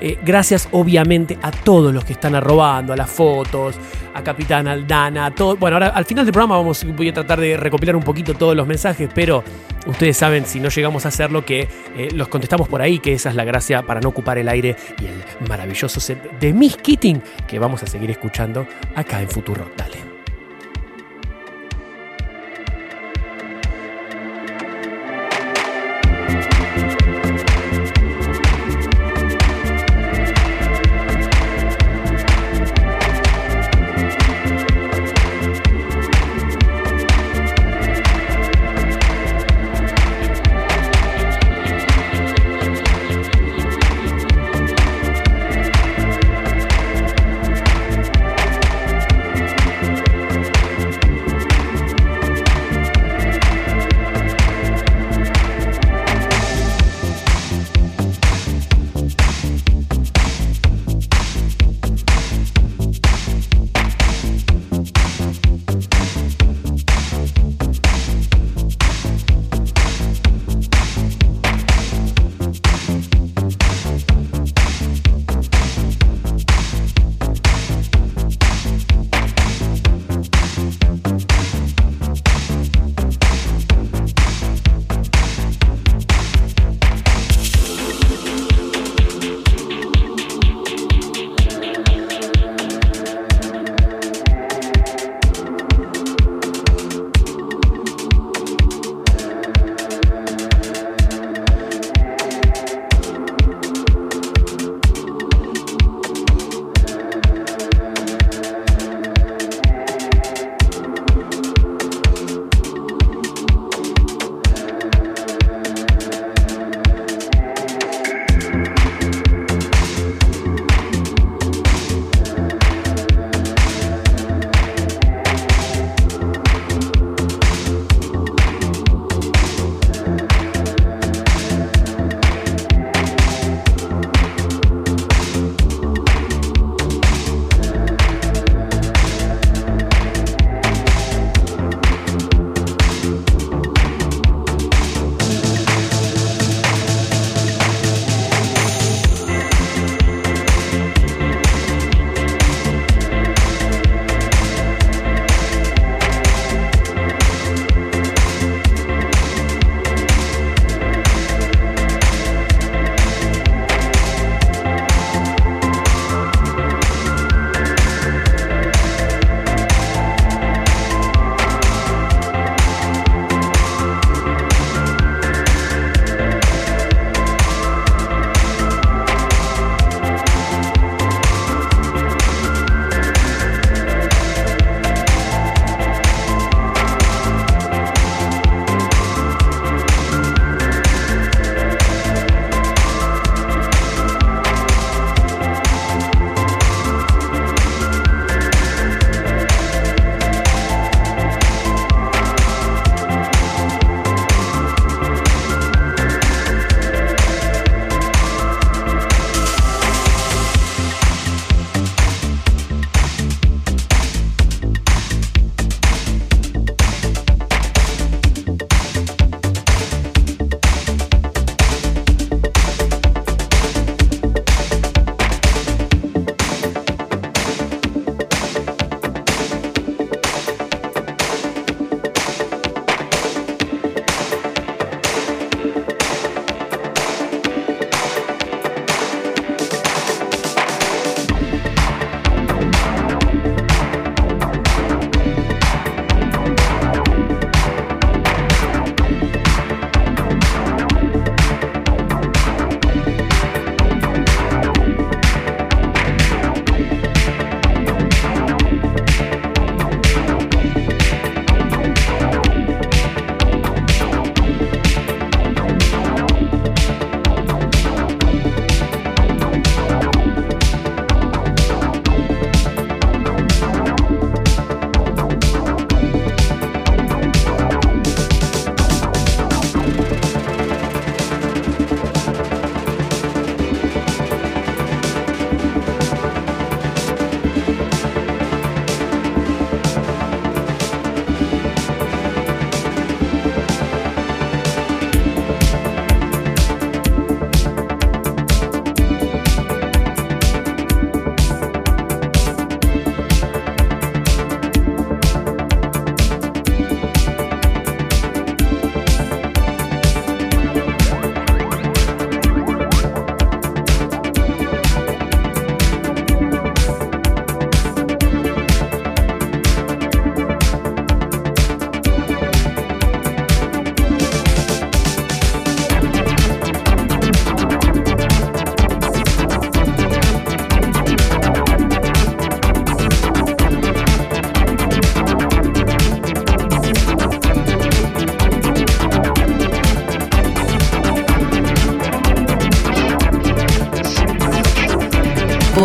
[0.00, 3.76] Eh, gracias obviamente a todos los que están arrobando, a las fotos,
[4.14, 5.56] a Capitán Aldana, a todo.
[5.56, 8.54] Bueno, ahora al final del programa vamos, voy a tratar de recopilar un poquito todos
[8.54, 9.42] los mensajes, pero
[9.86, 13.30] ustedes saben, si no llegamos a hacerlo, que eh, los contestamos por ahí, que esa
[13.30, 17.22] es la gracia para no ocupar el aire y el maravilloso set de Miss Keating
[17.46, 19.70] que vamos a seguir escuchando acá en Futuro.
[19.76, 20.05] Dale.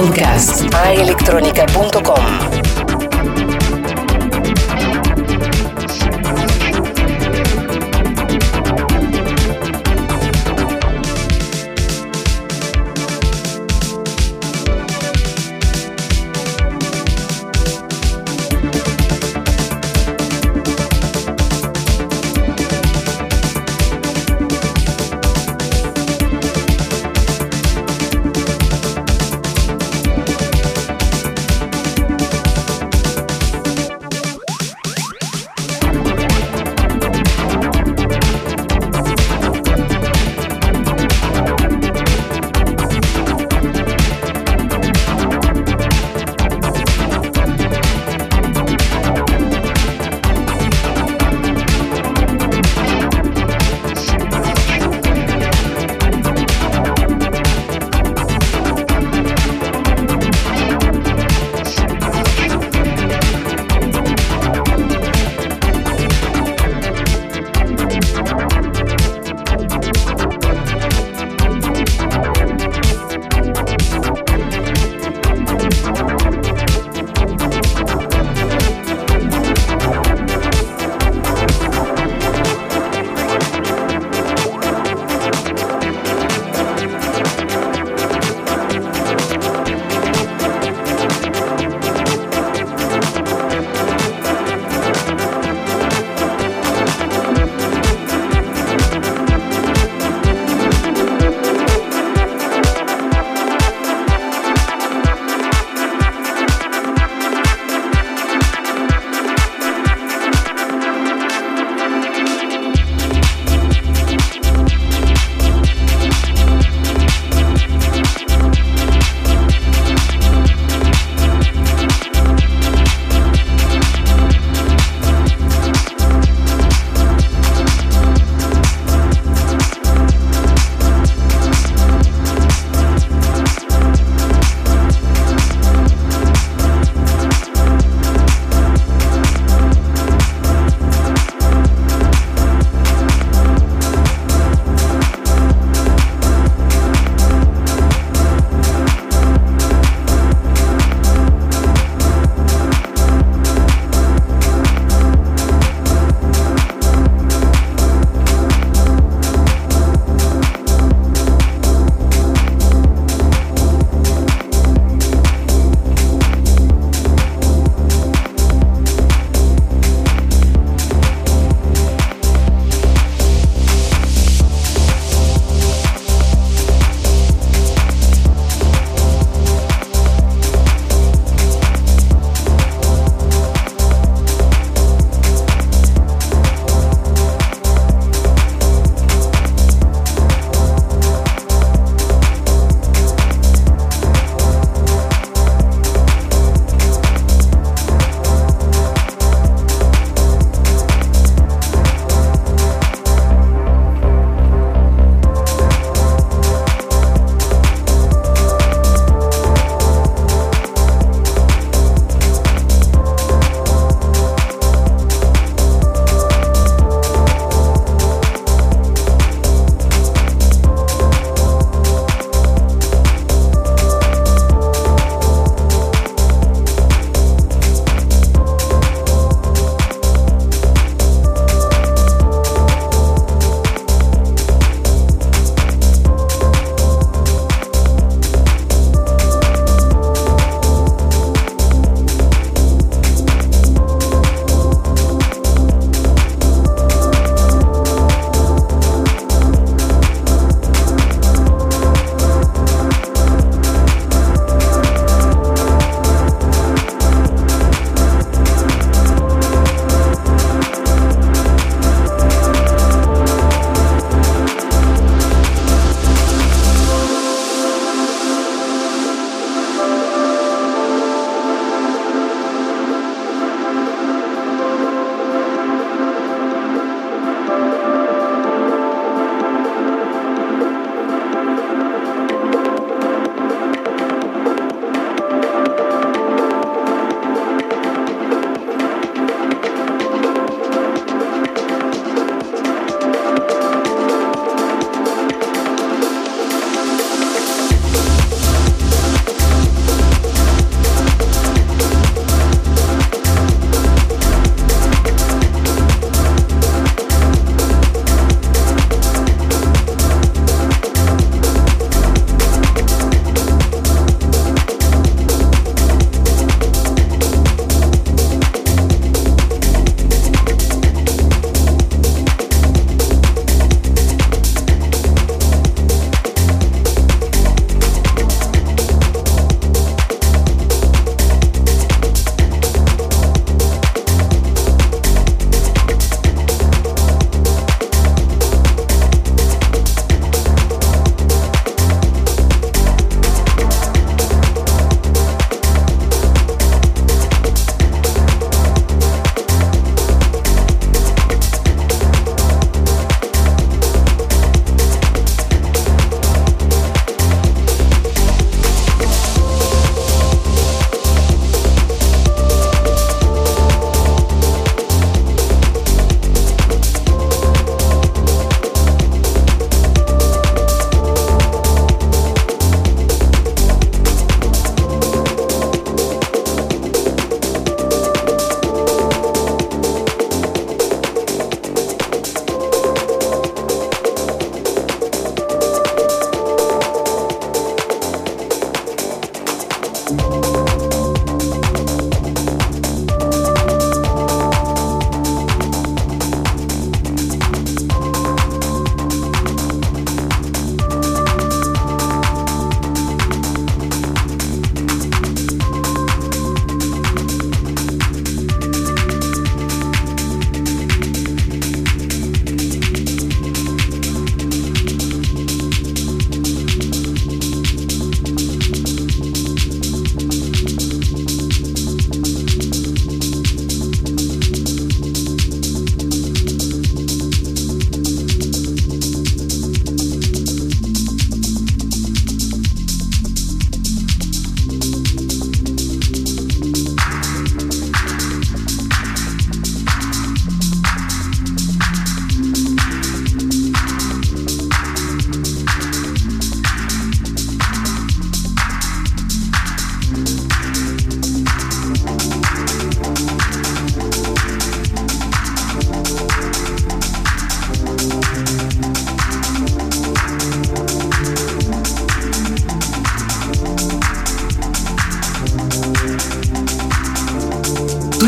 [0.02, 2.51] Podcast aelectronica.com.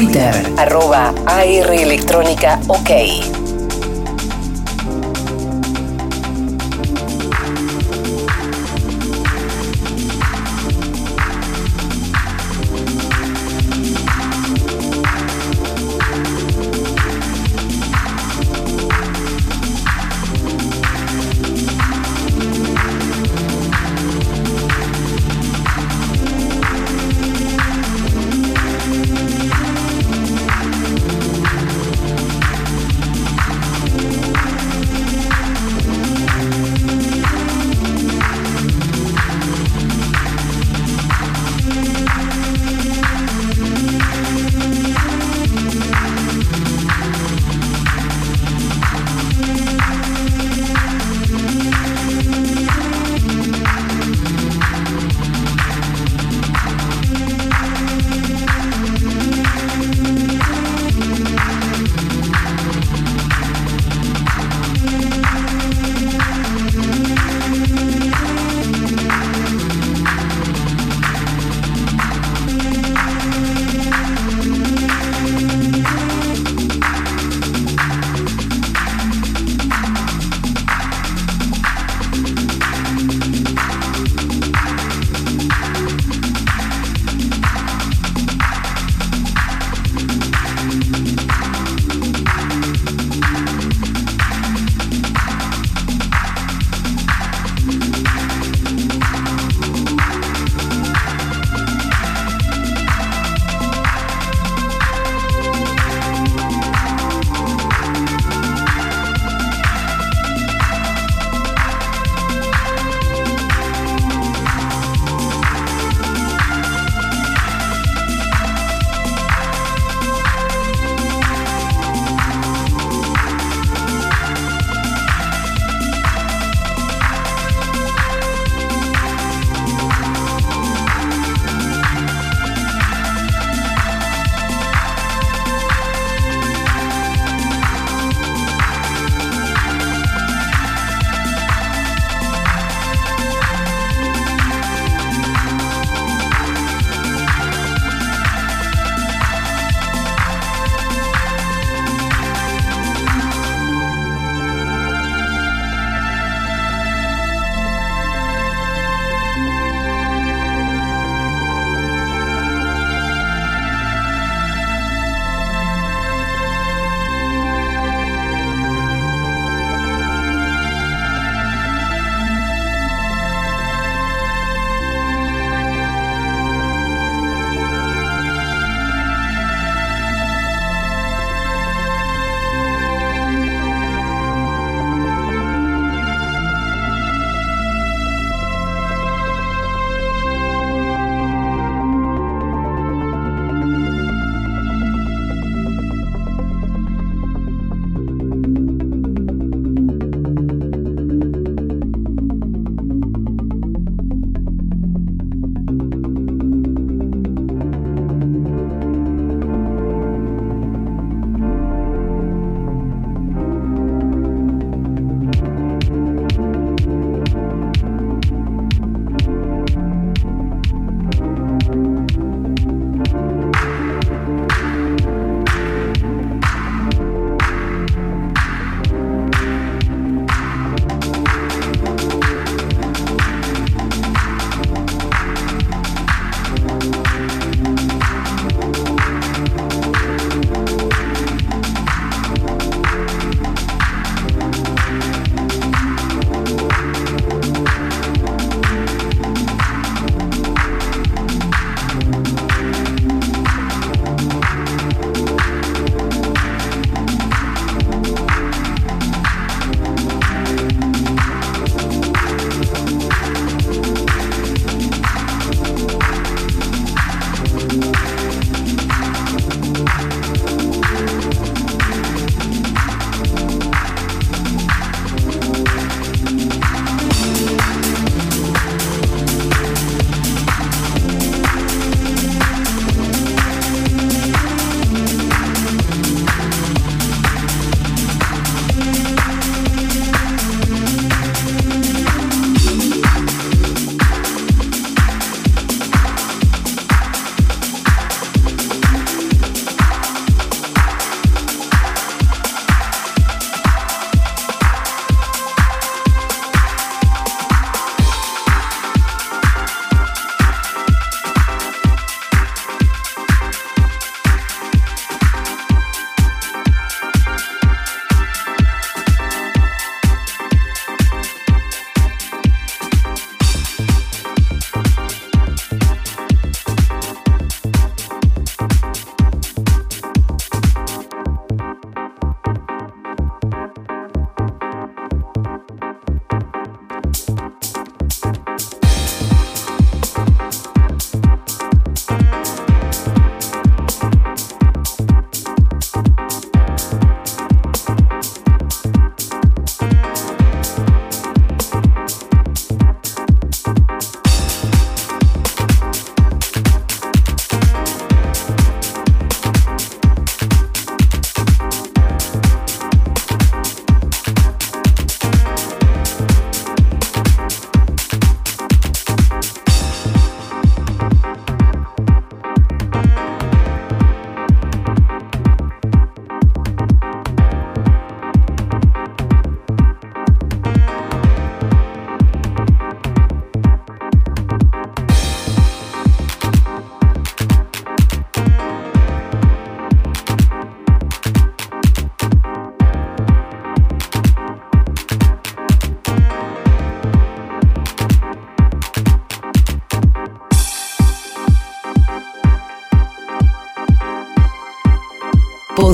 [0.04, 3.43] Twitter, arroba AR Electrónica OK.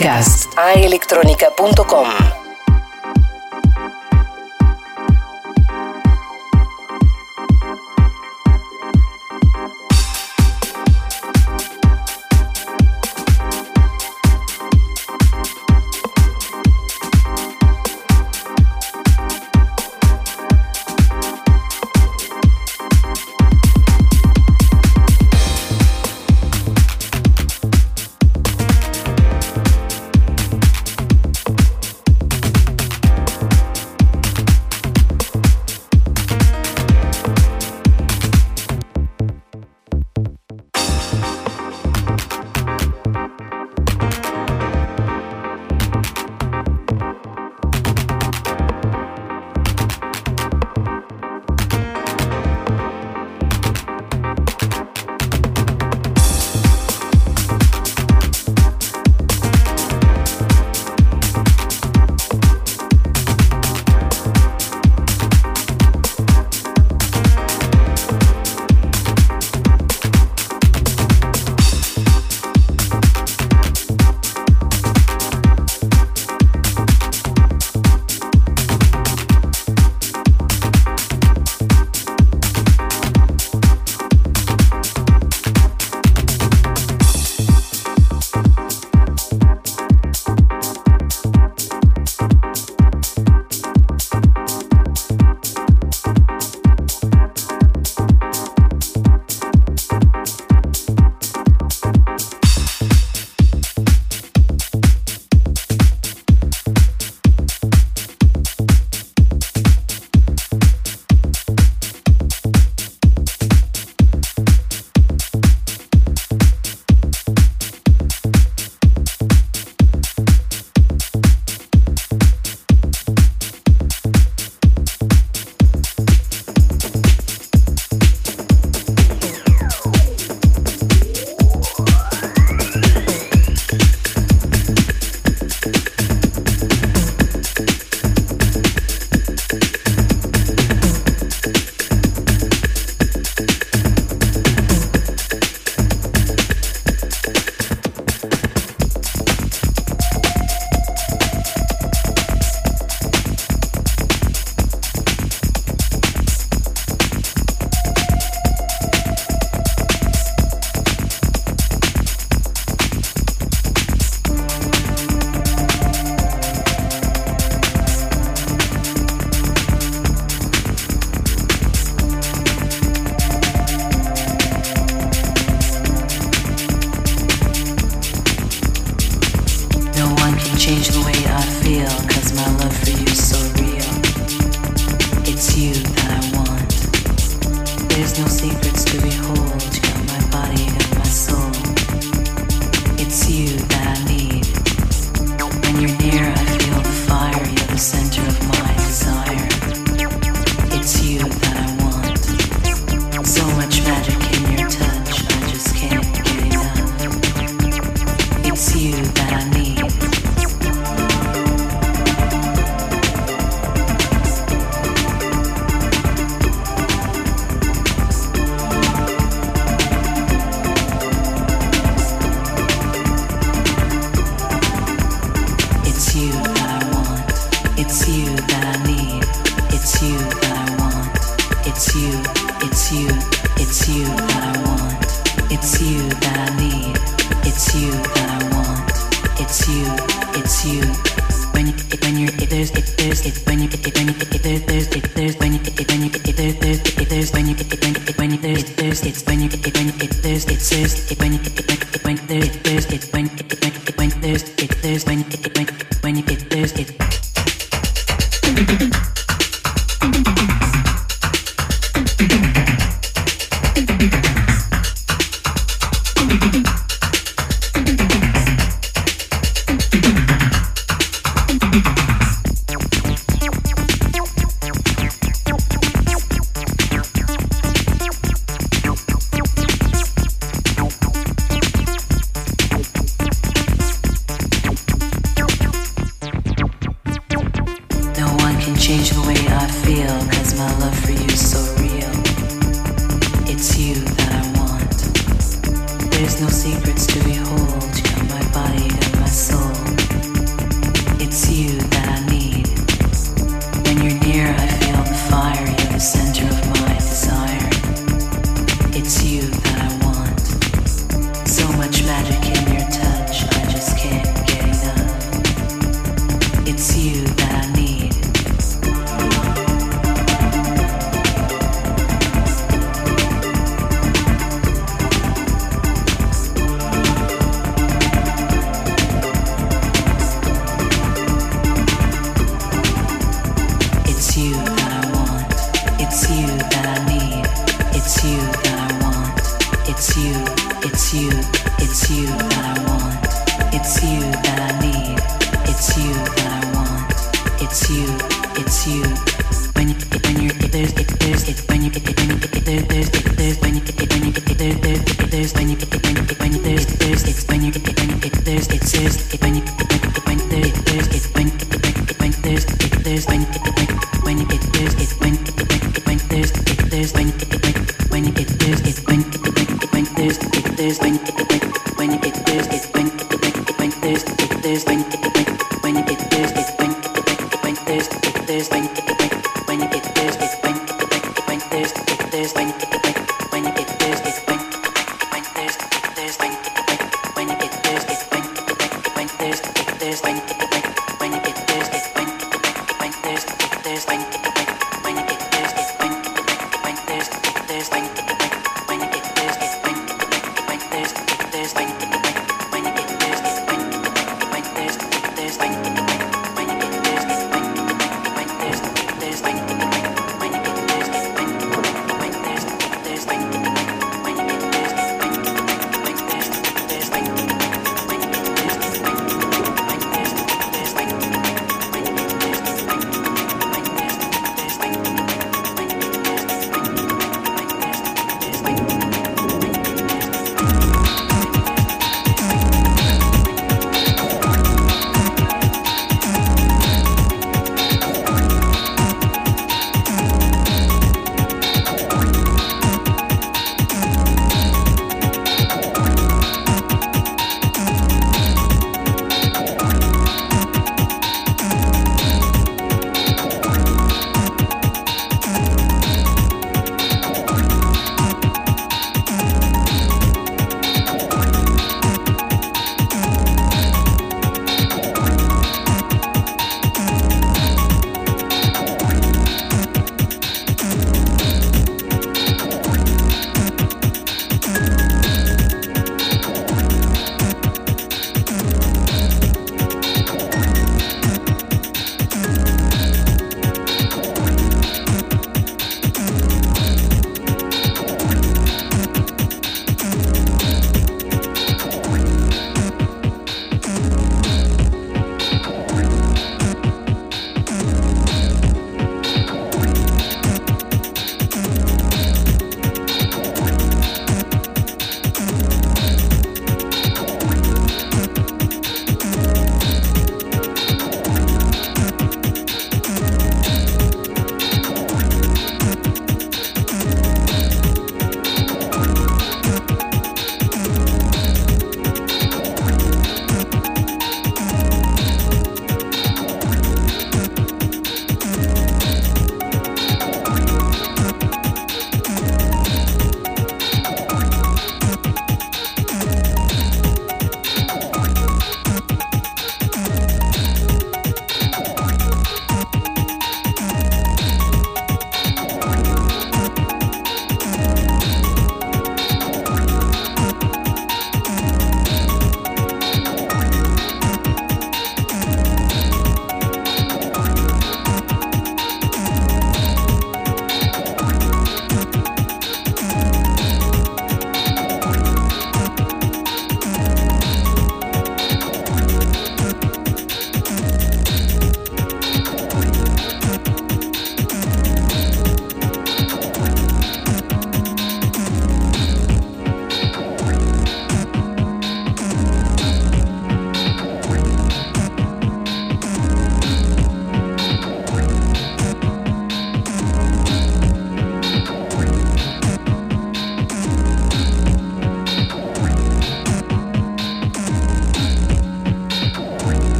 [0.00, 0.48] Podcast.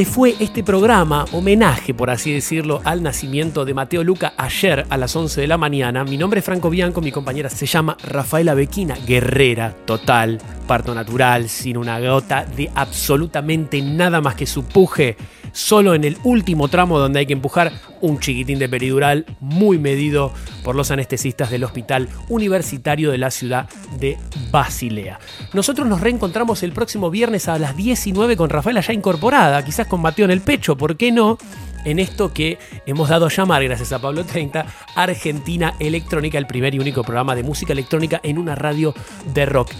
[0.00, 4.96] se fue este programa, homenaje por así decirlo, al nacimiento de Mateo Luca ayer a
[4.96, 6.04] las 11 de la mañana.
[6.04, 11.50] Mi nombre es Franco Bianco, mi compañera se llama Rafaela Bequina, guerrera total, parto natural,
[11.50, 15.18] sin una gota de absolutamente nada más que su puje
[15.52, 20.32] solo en el último tramo donde hay que empujar un chiquitín de peridural muy medido
[20.64, 23.68] por los anestesistas del Hospital Universitario de la ciudad
[23.98, 24.18] de
[24.50, 25.18] Basilea.
[25.52, 30.00] Nosotros nos reencontramos el próximo viernes a las 19 con Rafaela ya incorporada, quizás con
[30.00, 31.38] Mateo en el pecho, ¿por qué no?
[31.84, 36.74] En esto que hemos dado a llamar, gracias a Pablo 30, Argentina Electrónica, el primer
[36.74, 38.94] y único programa de música electrónica en una radio
[39.32, 39.72] de rock.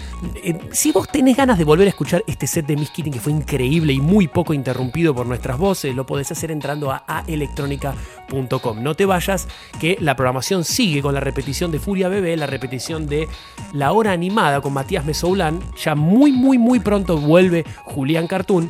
[0.43, 3.19] Eh, Si vos tenés ganas de volver a escuchar este set de Miss Keating, que
[3.19, 8.83] fue increíble y muy poco interrumpido por nuestras voces, lo podés hacer entrando a aelectronica.com.
[8.83, 9.47] No te vayas,
[9.79, 13.27] que la programación sigue con la repetición de Furia Bebé, la repetición de
[13.73, 15.59] La Hora Animada con Matías Mesoulán.
[15.83, 18.69] Ya muy, muy, muy pronto vuelve Julián Cartoon.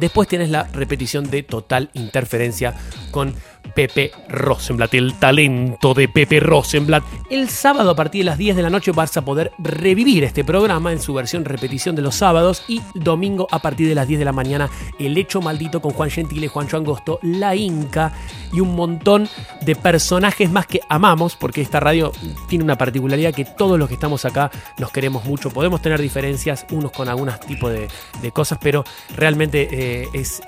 [0.00, 2.74] Después tienes la repetición de Total Interferencia
[3.10, 3.34] con
[3.74, 7.04] Pepe Rosenblatt, el talento de Pepe Rosenblatt.
[7.30, 10.44] El sábado a partir de las 10 de la noche vas a poder revivir este
[10.44, 14.18] programa en su versión repetición de los sábados y domingo a partir de las 10
[14.18, 14.68] de la mañana
[14.98, 18.12] El Hecho Maldito con Juan Gentile, Juancho Angosto, La Inca
[18.52, 19.28] y un montón
[19.62, 22.12] de personajes más que amamos porque esta radio
[22.48, 25.50] tiene una particularidad que todos los que estamos acá nos queremos mucho.
[25.50, 27.88] Podemos tener diferencias unos con algunos tipos de,
[28.32, 28.84] cosas, pero
[29.16, 29.68] realmente
[30.02, 30.40] eh, es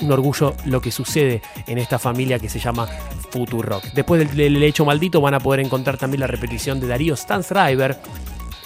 [0.00, 2.69] un orgullo lo que sucede en esta familia que se llama
[3.30, 3.84] Futurock.
[3.94, 7.98] Después del, hecho maldito van a poder encontrar también la repetición de Darío Stansriver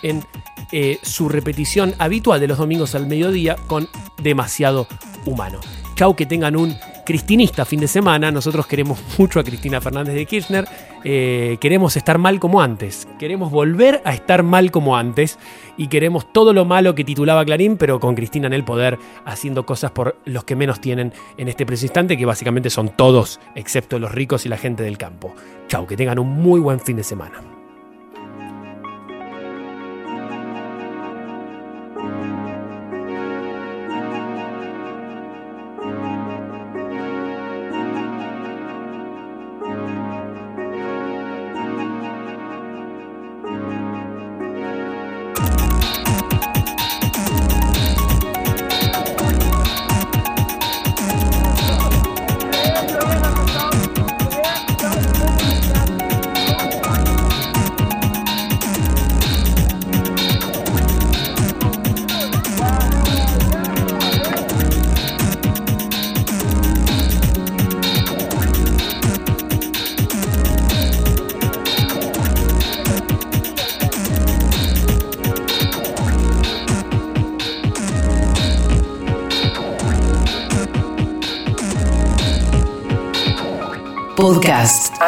[0.03, 0.25] en
[0.73, 3.89] eh, su repetición habitual de los domingos al mediodía con
[4.23, 4.87] Demasiado
[5.25, 5.61] Humano.
[5.95, 8.31] Chau, que tengan un cristinista fin de semana.
[8.31, 10.67] Nosotros queremos mucho a Cristina Fernández de Kirchner.
[11.05, 13.07] Eh, queremos estar mal como antes.
[13.19, 15.39] Queremos volver a estar mal como antes.
[15.77, 19.67] Y queremos todo lo malo que titulaba Clarín, pero con Cristina en el poder, haciendo
[19.67, 23.99] cosas por los que menos tienen en este preciso instante, que básicamente son todos, excepto
[23.99, 25.35] los ricos y la gente del campo.
[25.69, 27.54] Chau, que tengan un muy buen fin de semana.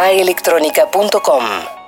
[0.07, 1.86] aelectronica.com